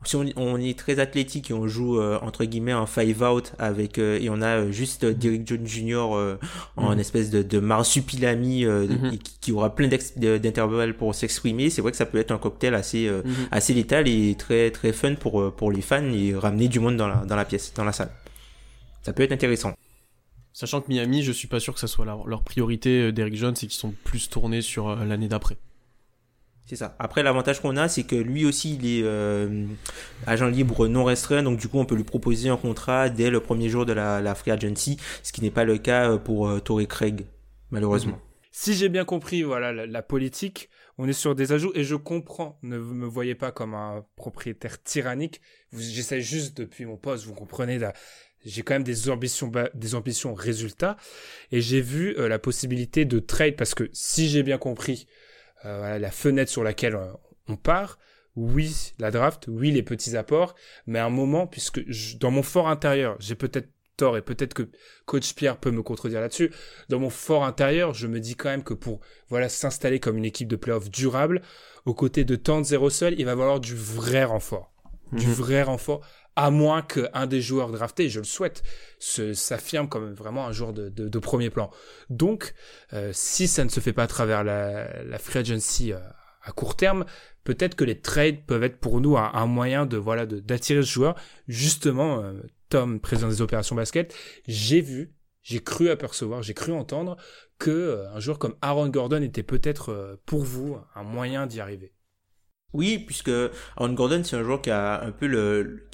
[0.05, 3.99] si on, est très athlétique et on joue euh, entre guillemets un five out avec
[3.99, 6.39] euh, et on a euh, juste Derrick Jones Jr.
[6.77, 6.99] en mhm.
[6.99, 9.19] espèce de, de marsupilami mhm.
[9.41, 13.11] qui, aura plein d'intervalles pour s'exprimer, c'est vrai que ça peut être un cocktail assez
[13.11, 13.33] mhm.
[13.51, 17.09] assez létal et très très fun pour pour les fans et ramener du monde dans
[17.09, 18.11] la dans la pièce, dans la salle.
[19.03, 19.75] Ça peut être intéressant.
[20.53, 23.55] Sachant que Miami, je suis pas sûr que ça soit leur, leur priorité Derrick Jones
[23.55, 25.57] et qu'ils sont plus tournés sur l'année d'après.
[26.71, 26.95] C'est ça.
[27.01, 29.67] Après, l'avantage qu'on a, c'est que lui aussi, il est euh,
[30.25, 33.41] agent libre non restreint, donc du coup, on peut lui proposer un contrat dès le
[33.41, 36.61] premier jour de la, free agency, ce qui n'est pas le cas euh, pour euh,
[36.61, 37.27] Torrey Craig,
[37.73, 38.13] malheureusement.
[38.13, 38.21] Mhm.
[38.53, 42.57] Si j'ai bien compris, voilà, la, politique, on est sur des ajouts et je comprends.
[42.63, 45.41] Ne me voyez pas comme un propriétaire tyrannique.
[45.77, 47.81] J'essaie juste depuis mon poste, vous comprenez.
[48.45, 50.97] j'ai quand même des ambitions, des ambitions résultats
[51.51, 55.09] et j'ai vu la possibilité de trade parce que si j'ai bien compris,
[55.65, 57.13] euh, la fenêtre sur laquelle euh,
[57.49, 57.99] on part.
[58.37, 60.55] Oui, la draft, oui, les petits apports,
[60.87, 61.83] mais à un moment, puisque
[62.19, 64.71] dans mon fort intérieur, j'ai peut-être tort et peut-être que
[65.05, 66.51] coach Pierre peut me contredire là-dessus.
[66.89, 70.25] Dans mon fort intérieur, je me dis quand même que pour voilà s'installer comme une
[70.25, 71.43] équipe de playoff durable,
[71.85, 74.73] aux côtés de tant de Russell, il va falloir du vrai renfort.
[75.13, 75.33] Du mhm.
[75.33, 76.07] vrai renfort
[76.41, 78.63] à moins qu'un des joueurs draftés, je le souhaite,
[78.99, 81.71] s'affirme comme vraiment un joueur de, premier plan.
[82.09, 82.55] Donc,
[82.95, 85.99] euh, si ça ne se fait pas à travers la, free agency euh,
[86.43, 87.05] à court terme,
[87.45, 91.15] peut-être que les trades peuvent être pour nous un, moyen de voilà d'attirer ce joueur.
[91.47, 94.15] Justement, euh, Tom, président des opérations basket,
[94.49, 95.13] j'ai vu,
[95.43, 97.19] j'ai cru apercevoir, j'ai cru entendre
[97.59, 101.93] que un joueur comme Aaron Gordon était peut-être pour vous un moyen d'y arriver.
[102.73, 103.31] Oui, puisque
[103.77, 105.87] Aaron Gordon, c'est un joueur qui a un peu le,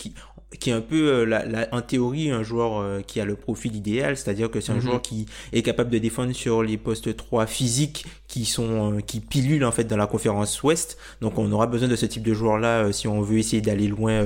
[0.61, 3.34] qui est un peu euh, la, la, en théorie un joueur euh, qui a le
[3.34, 4.80] profil idéal, c'est-à-dire que c'est un mhm.
[4.80, 9.20] joueur qui est capable de défendre sur les postes 3 physiques qui sont euh, qui
[9.20, 10.98] pilulent en fait dans la conférence Ouest.
[11.20, 13.88] Donc on aura besoin de ce type de joueur là si on veut essayer d'aller
[13.88, 14.22] loin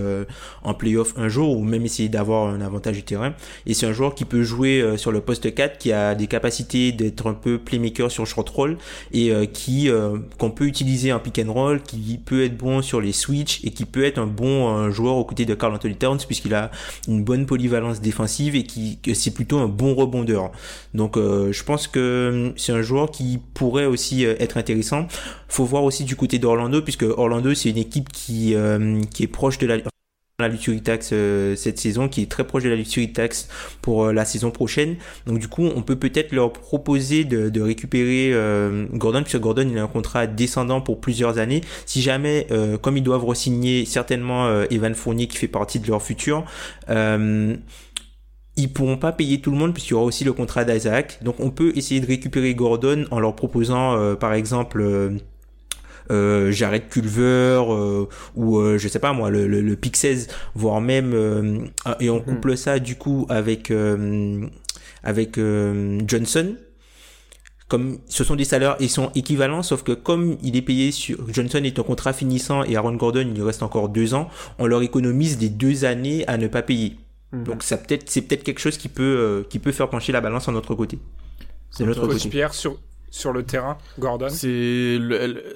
[0.62, 3.34] en playoff un jour ou même essayer d'avoir un avantage du terrain.
[3.66, 6.92] Et c'est un joueur qui peut jouer sur le poste 4 qui a des capacités
[6.92, 8.78] d'être un peu playmaker sur short roll
[9.12, 9.90] et qui
[10.38, 13.70] qu'on peut utiliser en pick and roll, qui peut être bon sur les switch et
[13.70, 16.70] qui peut être un bon joueur aux côtés de Carl Anthony Towns puisqu'il a
[17.08, 20.52] une bonne polyvalence défensive et qui c'est plutôt un bon rebondeur.
[20.94, 25.06] Donc euh, je pense que hum, c'est un joueur qui pourrait aussi euh, être intéressant.
[25.48, 29.28] Faut voir aussi du côté d'Orlando puisque Orlando c'est une équipe qui euh, qui est
[29.28, 29.78] proche de la
[30.38, 33.46] la luxury tax euh, cette saison, qui est très proche de la luxury tax
[33.82, 34.96] pour la saison prochaine.
[35.26, 38.32] Donc du coup, on peut peut-être leur proposer de, récupérer
[38.94, 41.60] Gordon, puisque Gordon il a un contrat descendant pour plusieurs années.
[41.84, 42.46] Si jamais,
[42.80, 46.46] comme ils doivent re-signer certainement Evan Fournier qui fait partie de leur futur,
[48.56, 51.18] ils pourront pas payer tout le monde puisqu'il y aura aussi le contrat d'Isaac.
[51.22, 55.20] Donc on peut essayer de récupérer Gordon en leur proposant par exemple
[56.10, 60.28] euh, Jared Culver euh, ou euh, je sais pas moi le, le, le Pick 16
[60.54, 61.58] voire même euh,
[62.00, 62.24] et on hmm.
[62.24, 63.72] couple ça du coup avec
[65.02, 65.38] avec
[66.06, 66.56] Johnson
[67.68, 71.18] comme ce sont des salaires ils sont équivalents sauf que comme il est payé sur
[71.32, 74.28] Johnson est un contrat finissant et Aaron Gordon il lui reste encore deux ans
[74.58, 76.96] on leur économise des deux années à ne pas payer
[77.32, 77.44] hmm.
[77.44, 80.48] donc ça peut-être c'est peut-être quelque chose qui peut qui peut faire pencher la balance
[80.48, 80.98] en notre côté
[81.70, 82.78] c'est notre côté Pierre sur
[83.10, 84.98] sur le terrain, Gordon C'est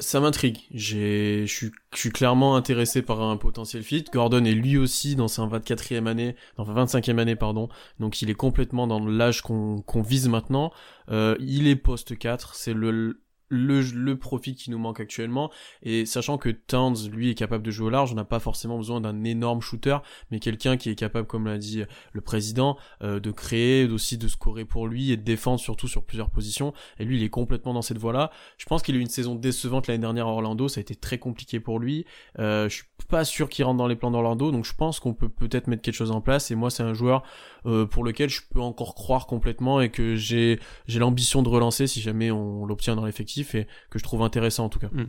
[0.01, 0.59] ça m'intrigue.
[0.73, 4.05] J'ai je suis je suis clairement intéressé par un potentiel fit.
[4.13, 7.69] Gordon est lui aussi dans sa 24e année, dans 25e année pardon.
[8.01, 10.73] Donc il est complètement dans l'âge qu'on qu'on vise maintenant.
[11.11, 15.51] Euh, il est poste 4, c'est le le, profit qui nous manque actuellement.
[15.83, 18.77] Et sachant que Towns, lui, est capable de jouer au large, on n'a pas forcément
[18.79, 19.99] besoin d'un énorme shooter,
[20.31, 21.83] mais quelqu'un qui est capable, comme l'a dit
[22.13, 26.05] le président, euh, de créer, aussi de scorer pour lui et de défendre surtout sur
[26.05, 26.73] plusieurs positions.
[26.99, 28.31] Et lui, il est complètement dans cette voie-là.
[28.57, 30.95] Je pense qu'il a eu une saison décevante l'année dernière à Orlando, ça a été
[30.95, 32.07] très compliqué pour lui.
[32.39, 35.15] Euh, je suis pas sûr qu'il rentre dans les plans d'Orlando, donc je pense qu'on
[35.15, 36.51] peut peut-être mettre quelque chose en place.
[36.51, 37.23] Et moi, c'est un joueur
[37.67, 41.87] euh, pour lequel je peux encore croire complètement et que j'ai j'ai l'ambition de relancer
[41.87, 44.89] si jamais on l'obtient dans l'effectif et que je trouve intéressant en tout cas.
[44.93, 45.07] Hmm.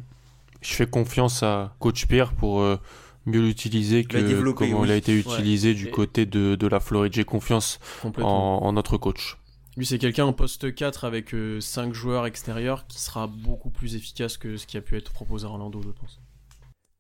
[0.62, 2.78] Je fais confiance à Coach Pierre pour euh,
[3.26, 7.14] mieux l'utiliser que comment il a été utilisé du côté de, de la Floride.
[7.14, 9.38] J'ai confiance en, en, notre coach.
[9.78, 13.96] Lui, c'est quelqu'un en poste 4 avec 5 euh, joueurs extérieurs qui sera beaucoup plus
[13.96, 16.22] efficace que ce qui a pu être proposé à Orlando, je pense.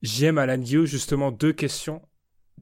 [0.01, 2.01] J'aime Alan Guillaume, justement, deux questions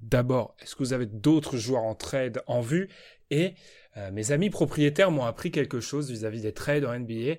[0.01, 2.89] D'abord, est-ce que vous avez d'autres joueurs en trade en vue?
[3.30, 3.53] Et
[3.97, 7.36] euh, mes amis propriétaires m'ont appris quelque chose vis-à-vis des trades en NBA,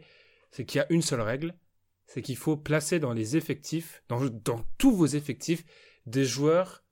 [0.55, 1.53] c'est qu'il y a une seule règle,
[2.07, 4.21] c'est qu'il faut placer dans les effectifs, dans,
[4.79, 5.65] tous vos effectifs,
[6.07, 6.85] des joueurs,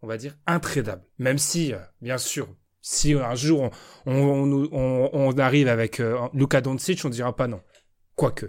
[0.00, 1.04] on va dire, intradables.
[1.18, 2.48] Même si, euh, bien sûr,
[2.80, 3.70] si un jour
[4.06, 7.60] on, arrive avec euh, Luka Doncic, on ne dira pas non.
[8.14, 8.46] Quoique.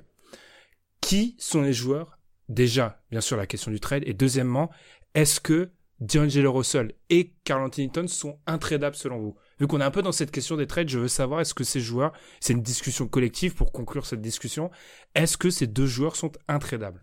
[1.02, 2.18] Qui sont les joueurs?
[2.48, 4.04] Déjà, bien sûr, la question du trade.
[4.06, 4.72] Et deuxièmement,
[5.16, 9.36] est-ce que D'Angelo Russell et Carl Anthony sont intradables selon vous?
[9.60, 11.64] Vu qu'on est un peu dans cette question des trades, je veux savoir est-ce que
[11.64, 14.70] ces joueurs, c'est une discussion collective pour conclure cette discussion,
[15.16, 17.02] est-ce que ces deux joueurs sont intradables?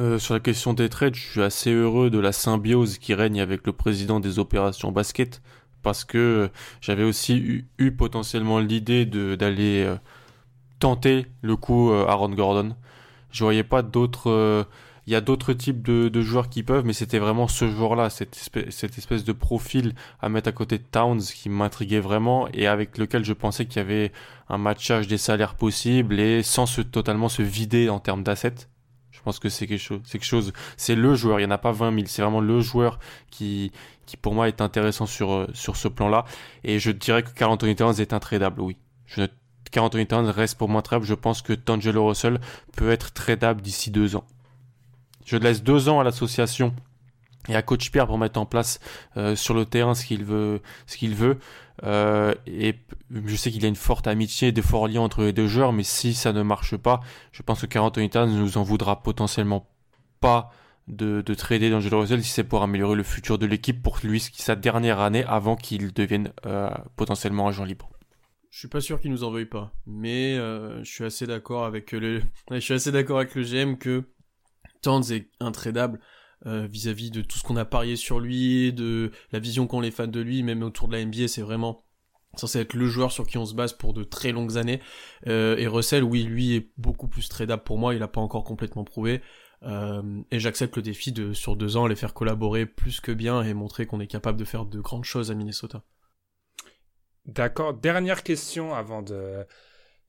[0.00, 3.40] Euh, Sur la question des trades, je suis assez heureux de la symbiose qui règne
[3.40, 5.40] avec le président des opérations basket
[5.82, 9.96] parce que j'avais aussi eu, potentiellement l'idée d'aller euh,
[10.80, 12.74] tenter le coup euh, Aaron Gordon.
[13.30, 14.66] Je voyais pas d'autres
[15.06, 18.36] il y a d'autres types de, joueurs qui peuvent, mais c'était vraiment ce joueur-là, cette
[18.36, 23.24] espèce, de profil à mettre à côté de Towns qui m'intriguait vraiment et avec lequel
[23.24, 24.12] je pensais qu'il y avait
[24.48, 28.68] un matchage des salaires possibles et sans se, totalement se vider en termes d'assets.
[29.10, 31.54] Je pense que c'est quelque chose, c'est quelque chose, c'est le joueur, il n'y en
[31.54, 32.98] a pas 20 000, c'est vraiment le joueur
[33.30, 33.72] qui,
[34.06, 36.24] qui pour moi est intéressant sur, sur ce plan-là.
[36.62, 38.76] Et je dirais que Carl Anthony Towns est intradable, oui.
[39.06, 39.26] Je ne
[39.70, 41.04] Carl Anthony Towns reste pour moi tradable.
[41.04, 42.38] Je pense que Tangelo Russell
[42.76, 44.24] peut être tradable d'ici deux ans.
[45.24, 46.74] Je laisse deux ans à l'association
[47.48, 48.80] et à Coach Pierre pour mettre en place
[49.16, 51.38] euh, sur le terrain ce qu'il veut.
[51.82, 52.76] Euh, et
[53.10, 55.72] je sais qu'il y a une forte amitié, des forts liens entre les deux joueurs,
[55.72, 57.00] mais si ça ne marche pas,
[57.32, 59.68] je pense que Carl Towns nous en voudra potentiellement
[60.20, 60.50] pas
[60.86, 64.20] de, de trader D'Angelo Russell si c'est pour améliorer le futur de l'équipe pour lui
[64.20, 67.90] sa dernière année avant qu'il devienne euh, potentiellement agent libre.
[68.50, 71.90] Je suis pas sûr qu'il nous en veuille pas, mais je suis assez d'accord avec
[71.90, 74.04] le, je suis assez d'accord avec le GM que
[74.84, 76.00] Towns est intradable
[76.46, 79.90] euh, vis-à-vis de tout ce qu'on a parié sur lui, de la vision qu'ont les
[79.90, 81.84] fans de lui, même autour de la NBA, c'est vraiment
[82.36, 84.80] censé être le joueur sur qui on se base pour de très longues années.
[85.26, 88.44] Euh, et Russell, oui, lui est beaucoup plus tradable pour moi, il n'a pas encore
[88.44, 89.22] complètement prouvé.
[89.62, 93.42] Euh, et j'accepte le défi de sur deux ans les faire collaborer plus que bien
[93.42, 95.82] et montrer qu'on est capable de faire de grandes choses à Minnesota.
[97.24, 97.72] D'accord.
[97.72, 99.46] Dernière question avant de,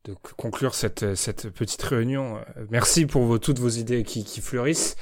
[0.05, 2.39] de conclure cette, cette petite réunion.
[2.69, 4.95] Merci pour vos, toutes vos idées qui, qui fleurissent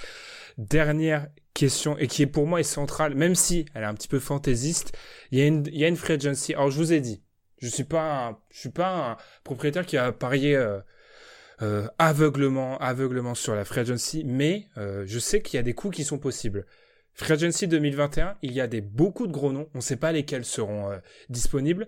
[0.57, 4.07] dernière question et qui est pour moi est centrale, même si elle est un petit
[4.07, 4.97] peu fantaisiste.
[5.31, 6.53] Il y a une, il y a une free agency.
[6.53, 7.21] Alors je vous ai dit,
[7.59, 10.79] je suis pas, un, je suis pas un propriétaire qui a parié euh,
[11.61, 15.73] euh, aveuglement, aveuglement sur la free agency, mais euh, je sais qu'il y a des
[15.73, 16.65] coups qui sont possibles.
[17.13, 19.69] Free agency 2021, il y a des beaucoup de gros noms.
[19.75, 20.97] On ne sait pas lesquels seront euh,
[21.29, 21.87] disponibles.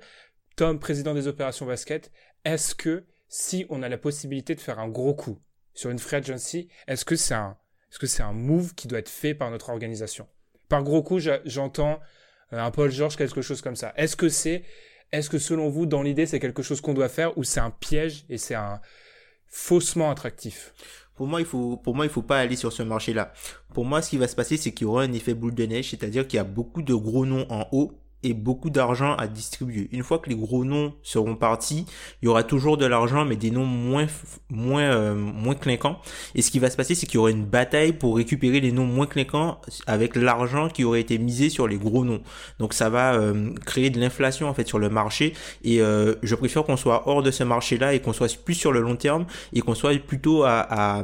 [0.55, 2.11] Tom, président des opérations basket,
[2.45, 5.39] est-ce que si on a la possibilité de faire un gros coup
[5.73, 9.69] sur une free agency, est-ce que c'est un move qui doit être fait par notre
[9.69, 10.27] organisation?
[10.69, 11.99] Par gros coup, j'entends
[12.53, 13.93] euh, un Paul George, quelque chose comme ça.
[13.97, 14.63] Est-ce que c'est,
[15.11, 17.71] est-ce que selon vous, dans l'idée, c'est quelque chose qu'on doit faire ou c'est un
[17.71, 18.79] piège et c'est un
[19.47, 20.73] faussement attractif?
[21.15, 23.31] Pour moi, il faut, pour moi, faut pas aller sur ce marché-là.
[23.73, 25.65] Pour moi, ce qui va se passer, c'est qu'il y aura un effet boule de
[25.65, 27.93] neige, c'est-à-dire qu'il y a beaucoup de gros noms en haut
[28.33, 29.89] beaucoup d'argent à distribuer.
[29.91, 31.85] Une fois que les gros noms seront partis,
[32.21, 34.07] il y aura toujours de l'argent, mais des noms moins
[34.49, 35.99] moins euh, moins clinquants.
[36.33, 38.71] Et ce qui va se passer, c'est qu'il y aura une bataille pour récupérer les
[38.71, 42.21] noms moins clinquants avec l'argent qui aurait été misé sur les gros noms.
[42.59, 45.33] Donc ça va euh, créer de l'inflation en fait sur le marché.
[45.63, 48.71] Et euh, je préfère qu'on soit hors de ce marché-là et qu'on soit plus sur
[48.71, 51.03] le long terme et qu'on soit plutôt à, à,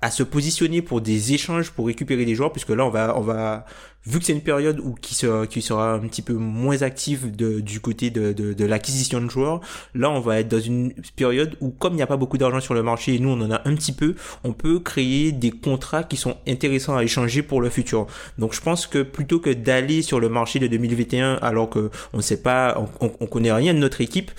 [0.00, 3.20] à se positionner pour des échanges pour récupérer des joueurs, puisque là on va on
[3.20, 3.66] va
[4.06, 7.34] vu que c'est une période où qui sera, qui sera un petit peu moins active
[7.34, 9.60] de, du côté de, de, de l'acquisition de joueurs,
[9.94, 12.60] là on va être dans une période où comme il n'y a pas beaucoup d'argent
[12.60, 15.50] sur le marché et nous on en a un petit peu, on peut créer des
[15.50, 18.06] contrats qui sont intéressants à échanger pour le futur.
[18.38, 22.20] Donc je pense que plutôt que d'aller sur le marché de 2021 alors que on
[22.20, 24.30] sait pas, on, on connaît rien de notre équipe,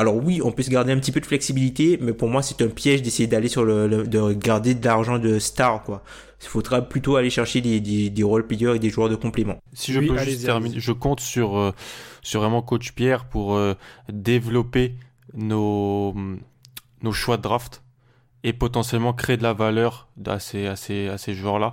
[0.00, 2.62] alors oui, on peut se garder un petit peu de flexibilité, mais pour moi c'est
[2.62, 6.02] un piège d'essayer d'aller sur le, de garder de l'argent de star quoi.
[6.42, 9.58] Il faudra plutôt aller chercher des, des, des role players et des joueurs de complément.
[9.74, 11.72] Si je peux juste terminer, je compte sur euh,
[12.22, 13.74] sur vraiment coach Pierre pour euh,
[14.08, 14.94] développer
[15.34, 16.14] nos
[17.02, 17.82] nos choix de draft
[18.42, 21.72] et potentiellement créer de la valeur à ces à ces, à ces joueurs là.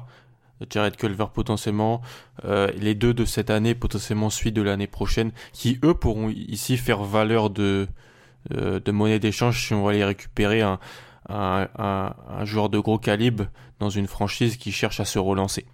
[0.70, 2.02] Jared Culver potentiellement,
[2.46, 6.78] euh, les deux de cette année potentiellement celui de l'année prochaine, qui eux pourront ici
[6.78, 7.88] faire valeur de euh,
[8.50, 10.80] de monnaie d'échange si on va aller récupérer un,
[11.30, 13.48] un, joueur de gros calibre
[13.80, 15.66] dans une franchise qui cherche à se relancer.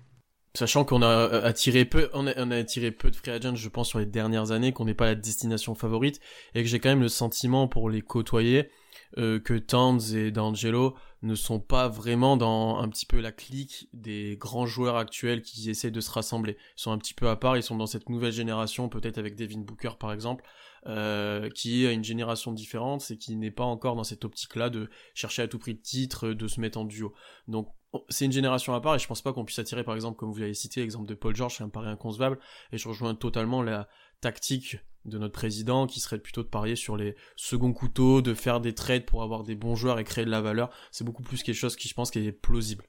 [0.55, 3.89] Sachant qu'on a euh, attiré peu, on a, attiré peu de free agents, je pense,
[3.89, 6.19] sur les dernières années, qu'on n'est pas la destination favorite,
[6.53, 8.69] et que j'ai quand même le sentiment pour les côtoyer
[9.17, 13.89] euh, que Towns et D'Angelo ne sont pas vraiment dans un petit peu la clique
[13.93, 16.57] des grands joueurs actuels qui essaient de se rassembler.
[16.77, 19.35] Ils sont un petit peu à part, ils sont dans cette nouvelle génération, peut-être avec
[19.35, 20.43] Devin Booker par exemple,
[20.87, 24.89] euh, qui est une génération différente et qui n'est pas encore dans cette optique-là de
[25.13, 27.13] chercher à tout prix de titre, de se mettre en duo.
[27.47, 27.69] Donc
[28.09, 30.31] c'est une génération à part et je pense pas qu'on puisse attirer par exemple comme
[30.31, 32.39] vous l'avez cité l'exemple de Paul George ça me paraît inconcevable
[32.71, 33.87] et je rejoins totalement la
[34.19, 38.61] tactique de notre président qui serait plutôt de parier sur les seconds couteaux, de faire
[38.61, 40.69] des trades pour avoir des bons joueurs et créer de la valeur.
[40.91, 42.85] C'est beaucoup plus quelque chose qui je pense qui est plausible.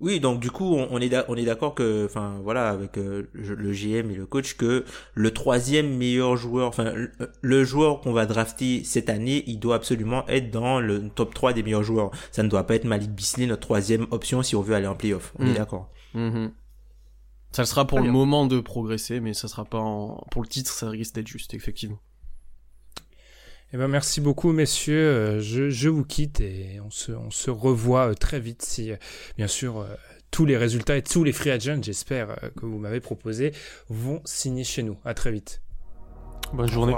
[0.00, 3.72] Oui, donc du coup, on est on est d'accord que, enfin voilà, avec euh, le
[3.72, 4.84] GM et le coach, que
[5.14, 6.92] le troisième meilleur joueur, enfin
[7.40, 11.52] le joueur qu'on va drafter cette année, il doit absolument être dans le top 3
[11.52, 12.12] des meilleurs joueurs.
[12.30, 14.94] Ça ne doit pas être Malik Bisley, notre troisième option si on veut aller en
[14.94, 15.32] playoff.
[15.40, 15.54] On est mm.
[15.54, 15.90] d'accord.
[16.14, 16.50] Mm-hmm.
[17.50, 20.24] Ça sera pour le moment de progresser, mais ça sera pas en...
[20.30, 21.98] pour le titre, ça risque d'être juste, effectivement.
[23.70, 27.50] Eh ben merci beaucoup messieurs, euh, je, je vous quitte et on se, on se
[27.50, 28.96] revoit euh, très vite si euh,
[29.36, 29.86] bien sûr
[30.30, 33.52] tous les résultats et tous les free agents, j'espère que vous m'avez proposé,
[33.90, 34.96] vont signer chez nous.
[35.04, 35.60] À très vite.
[36.54, 36.94] Bonne journée.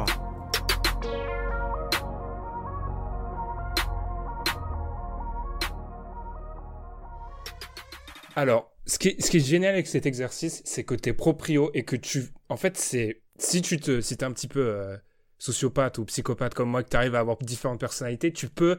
[8.37, 11.12] Alors, ce qui, est, ce qui est génial avec cet exercice, c'est que tu es
[11.12, 12.29] proprio et que tu...
[12.49, 13.23] En fait, c'est...
[13.39, 14.01] Si tu te...
[14.01, 14.97] Si es un petit peu
[15.41, 18.78] sociopathe ou psychopathe comme moi, que tu arrives à avoir différentes personnalités, tu peux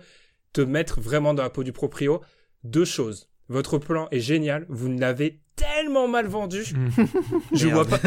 [0.53, 2.21] te mettre vraiment dans la peau du proprio.
[2.63, 3.27] Deux choses.
[3.49, 4.65] Votre plan est génial.
[4.69, 6.63] Vous ne l'avez tellement mal vendu.
[7.53, 7.99] je vois pas.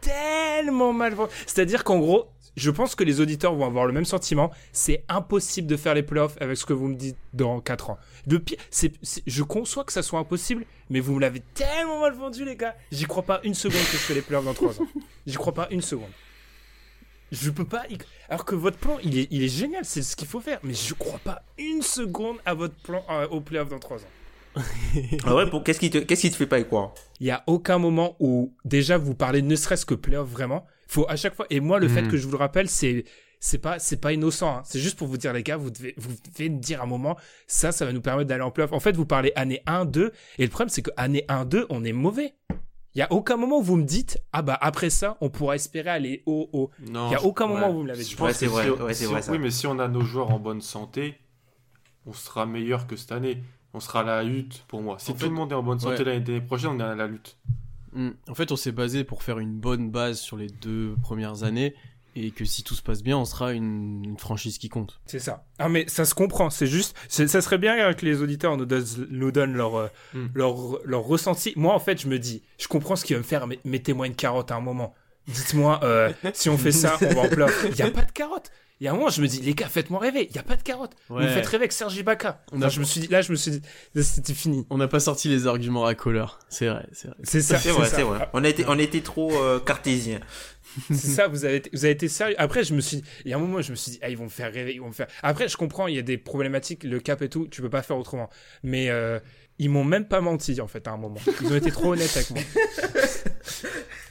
[0.00, 1.32] tellement mal vendu.
[1.46, 4.50] C'est-à-dire qu'en gros, je pense que les auditeurs vont avoir le même sentiment.
[4.72, 7.98] C'est impossible de faire les playoffs avec ce que vous me dites dans 4 ans.
[8.26, 8.92] Le pire, c'est-
[9.26, 12.74] je conçois que ça soit impossible, mais vous me l'avez tellement mal vendu, les gars.
[12.90, 14.86] J'y crois pas une seconde que je fais les playoffs dans 3 ans.
[15.26, 16.10] J'y crois pas une seconde.
[17.32, 17.84] Je peux pas.
[17.90, 17.98] y-
[18.28, 20.60] Alors que votre plan, il est, il est génial, c'est ce qu'il faut faire.
[20.62, 24.08] Mais je crois pas une seconde à votre plan euh, au playoff dans 3 ans.
[25.24, 26.94] Ah ouais, pour, qu'est-ce qui te, qu'est-ce qui te fait pas y croire?
[27.20, 30.66] Il y a aucun moment où déjà vous parlez ne serait-ce que playoff vraiment.
[30.88, 31.46] Faut à chaque fois.
[31.50, 32.08] Et moi, le fait Mhm.
[32.10, 33.04] que je vous le rappelle, c'est
[33.40, 34.58] c'est pas c'est pas innocent.
[34.58, 34.62] hein.
[34.64, 37.16] C'est juste pour vous dire les gars, vous devez vous devez me dire un moment
[37.48, 38.72] ça, ça va nous permettre d'aller en playoff.
[38.72, 41.66] En fait, vous parlez année 1, 2 et le problème c'est que année 1, 2,
[41.68, 42.34] on est mauvais.
[42.96, 45.54] Il y a aucun moment où vous me dites ah bah après ça, on pourra
[45.54, 46.70] espérer aller haut haut.
[46.90, 47.72] Non, Il y a je- aucun moment ouais.
[47.72, 48.10] où vous me l'avez dit.
[48.10, 49.32] Je pense Ouais, c'est que vrai, si- ouais, c'est si vrai, on- ça.
[49.32, 51.18] Oui, mais si on a nos joueurs en bonne santé,
[52.06, 53.42] on sera meilleur que cette année.
[53.74, 54.96] On sera à la lutte pour moi.
[54.98, 56.18] Si En tout fait, le monde est en bonne santé ouais.
[56.18, 57.36] l'année prochaine, on est à la lutte.
[57.92, 58.10] Hmm.
[58.28, 61.74] En fait, on s'est basé pour faire une bonne base sur les deux premières années
[62.16, 64.98] et que si tout se passe bien, on sera une, une franchise qui compte.
[65.06, 65.44] C'est ça.
[65.58, 69.06] Ah mais ça se comprend, c'est juste, ça serait bien que les auditeurs nous, donnent-
[69.10, 70.26] nous donnent leur, euh, Hmm.
[70.34, 71.52] leur, leur ressenti.
[71.56, 74.06] Moi en fait je me dis, je comprends ce qui va me faire, mais mettez-moi
[74.06, 74.94] une carotte à un moment.
[75.28, 77.66] Dites-moi, euh, si on fait ça, on va en playoff.
[77.68, 78.50] Il n'y a pas de carotte.
[78.80, 80.26] Il y a un moment, je me dis, les gars, faites-moi rêver.
[80.28, 80.92] Il n'y a pas de carotte.
[81.08, 81.32] Vous me Ouais.
[81.32, 82.44] faites rêver avec Sergi Ibaka.
[82.52, 83.62] On Enfin, je me suis dit, là, je me suis dit,
[84.02, 84.66] c'était fini.
[84.68, 86.38] On n'a pas sorti les arguments racoleurs.
[86.50, 87.16] C'est vrai, c'est vrai.
[87.22, 87.58] C'est ça.
[87.58, 88.28] C'est vrai, c'est vrai.
[88.34, 90.20] On a été, on été trop euh, cartésien.
[90.88, 92.34] C'est ça, vous avez, été, vous avez été sérieux.
[92.38, 94.16] Après, je me suis, il y a un moment, je me suis dit, ah, ils
[94.18, 95.06] vont me faire rêver, ils vont me faire.
[95.22, 97.82] Après, je comprends, il y a des problématiques, le cap et tout, tu peux pas
[97.82, 98.28] faire autrement.
[98.62, 99.18] Mais euh,
[99.58, 101.20] ils m'ont même pas menti, en fait, à un moment.
[101.42, 102.40] Ils ont été trop honnêtes avec moi.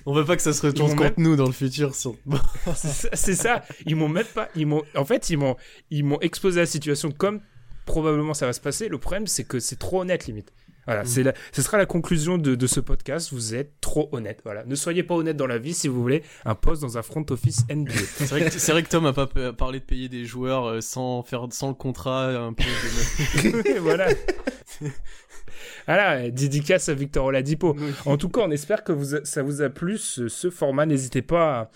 [0.08, 1.96] On veut pas que ça se retourne contre nous dans le futur.
[1.96, 2.16] sur-
[3.14, 3.64] C'est ça.
[3.86, 5.56] Ils m'ont même pas, ils m'ont, en fait, ils m'ont,
[5.90, 7.42] ils m'ont exposé la situation comme
[7.86, 8.88] probablement ça va se passer.
[8.88, 10.52] Le problème, c'est que c'est trop honnête, limite.
[10.88, 11.08] Voilà, Mm.
[11.08, 13.30] c'est la, ce sera la conclusion de, de ce podcast.
[13.34, 14.42] Vous êtes trop honnête.
[14.46, 17.02] Voilà, ne soyez pas honnête dans la vie si vous voulez un poste dans un
[17.02, 17.92] front office NBA.
[18.18, 20.66] C'est vrai, que- c'est vrai que Tom a pas pa- parlé de payer des joueurs
[20.66, 22.64] euh, sans faire sans le contrat un peu.
[22.64, 24.08] de- voilà.
[25.88, 27.76] Voilà, dédicace à Victor Oladipo.
[28.06, 30.86] En tout cas, on espère que vous a- ça vous a plu ce, ce format.
[30.86, 31.72] N'hésitez pas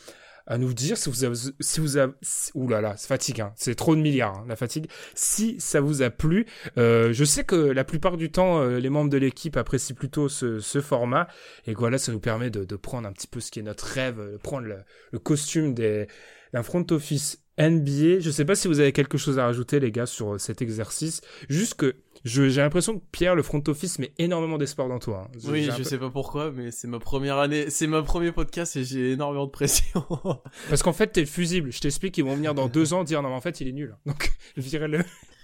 [0.47, 3.07] à, à nous dire si vous avez, si vous avez, si- ouh là là, c'est
[3.07, 3.53] fatigue, hein.
[3.55, 4.87] c'est trop de milliards, hein, la fatigue.
[5.13, 8.89] Si ça vous a plu, euh, je sais que la plupart du temps, euh, les
[8.89, 11.27] membres de l'équipe apprécient plutôt ce, ce format
[11.67, 13.85] et voilà, ça nous permet de, de prendre un petit peu ce qui est notre
[13.85, 14.77] rêve, euh, prendre le,
[15.11, 16.07] le costume des
[16.51, 18.19] d'un front office NBA.
[18.21, 20.63] Je sais pas si vous avez quelque chose à rajouter, les gars, sur euh, cet
[20.63, 21.21] exercice.
[21.47, 25.27] Juste que j'ai l'impression que Pierre, le front office, met énormément d'espoir dans toi.
[25.27, 25.37] hein.
[25.47, 28.75] Oui, je peu- sais pas pourquoi, mais c'est ma première année, c'est ma premier podcast
[28.75, 30.05] et j'ai énormément de pression.
[30.69, 31.71] Parce qu'en fait, t'es le fusible.
[31.71, 33.73] Je t'explique, ils vont venir dans deux ans dire non, mais en fait, il est
[33.73, 33.95] nul.
[34.05, 34.99] Donc, virez-le.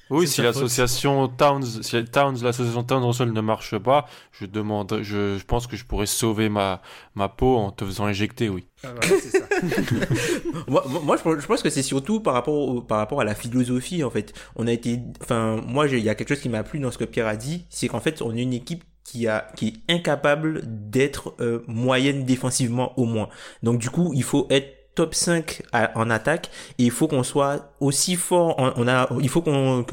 [0.10, 4.06] Oui, si l'association Towns, si Towns, l'association Towns Russell ne marche pas,
[4.40, 6.82] je demande, je, je pense que je pourrais sauver ma,
[7.16, 8.66] ma peau en te faisant éjecter, oui.
[8.84, 9.46] Ah, voilà, c'est ça.
[10.68, 14.04] Moi, moi, je pense- que c'est surtout par rapport au, par rapport à la philosophie
[14.04, 14.34] en fait.
[14.56, 16.98] On a été, enfin, moi, il y a quelque chose qui m'a plu dans ce
[16.98, 19.94] que Pierre a dit, c'est qu'en fait, on est une équipe qui a, qui est
[19.94, 23.30] incapable d'être euh, moyenne défensivement au moins.
[23.64, 27.24] Donc du coup, il faut être top 5 à- en attaque et il faut qu'on
[27.24, 29.84] soit aussi fort on, on a il faut qu'on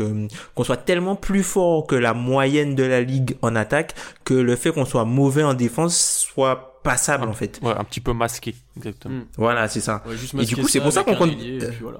[0.54, 3.94] qu'on soit tellement plus fort que la moyenne de la ligue en attaque
[4.24, 5.96] que le fait qu'on soit mauvais en défense
[6.32, 7.60] soit passable en fait.
[7.62, 9.14] Ouais, un petit peu masqué, exactement.
[9.16, 9.24] Mm.
[9.36, 10.02] Voilà, c'est ça.
[10.06, 11.36] Ouais, juste Et du coup, c'est pour ça qu'on compte-
[11.80, 11.98] voilà.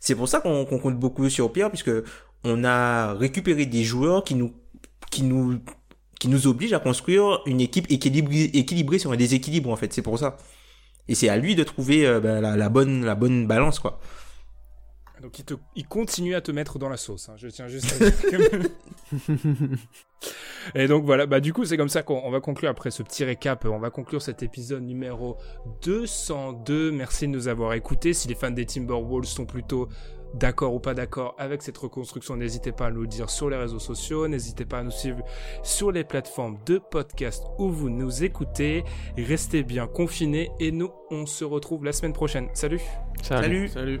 [0.00, 1.90] C'est pour ça qu'on qu'on compte beaucoup sur Pierre, puisque
[2.44, 4.52] on a récupéré des joueurs qui nous,
[5.10, 5.58] qui nous,
[6.20, 9.92] qui nous obligent à construire une équipe équilibrée, équilibrée sur un déséquilibre, en fait.
[9.92, 10.36] C'est pour ça.
[11.08, 14.00] Et c'est à lui de trouver euh, ben, la, la bonne, la bonne balance, quoi.
[15.22, 17.28] Donc, il, te, il continue à te mettre dans la sauce.
[17.28, 17.34] hein.
[17.36, 18.68] Je tiens juste à dire que-
[20.74, 23.02] Et donc voilà, bah du coup c'est comme ça qu'on on va conclure après ce
[23.02, 25.36] petit récap, on va conclure cet épisode numéro
[25.82, 26.90] 202.
[26.92, 28.14] Merci de nous avoir écoutés.
[28.14, 29.88] Si les fans des Timberwolves sont plutôt
[30.34, 33.56] d'accord ou pas d'accord avec cette reconstruction, n'hésitez pas à nous le dire sur les
[33.56, 35.22] réseaux sociaux, n'hésitez pas à nous suivre
[35.62, 38.84] sur les plateformes de podcast où vous nous écoutez.
[39.16, 42.48] Restez bien confinés et nous on se retrouve la semaine prochaine.
[42.54, 42.80] Salut
[43.22, 43.68] Salut.
[43.68, 44.00] Salut.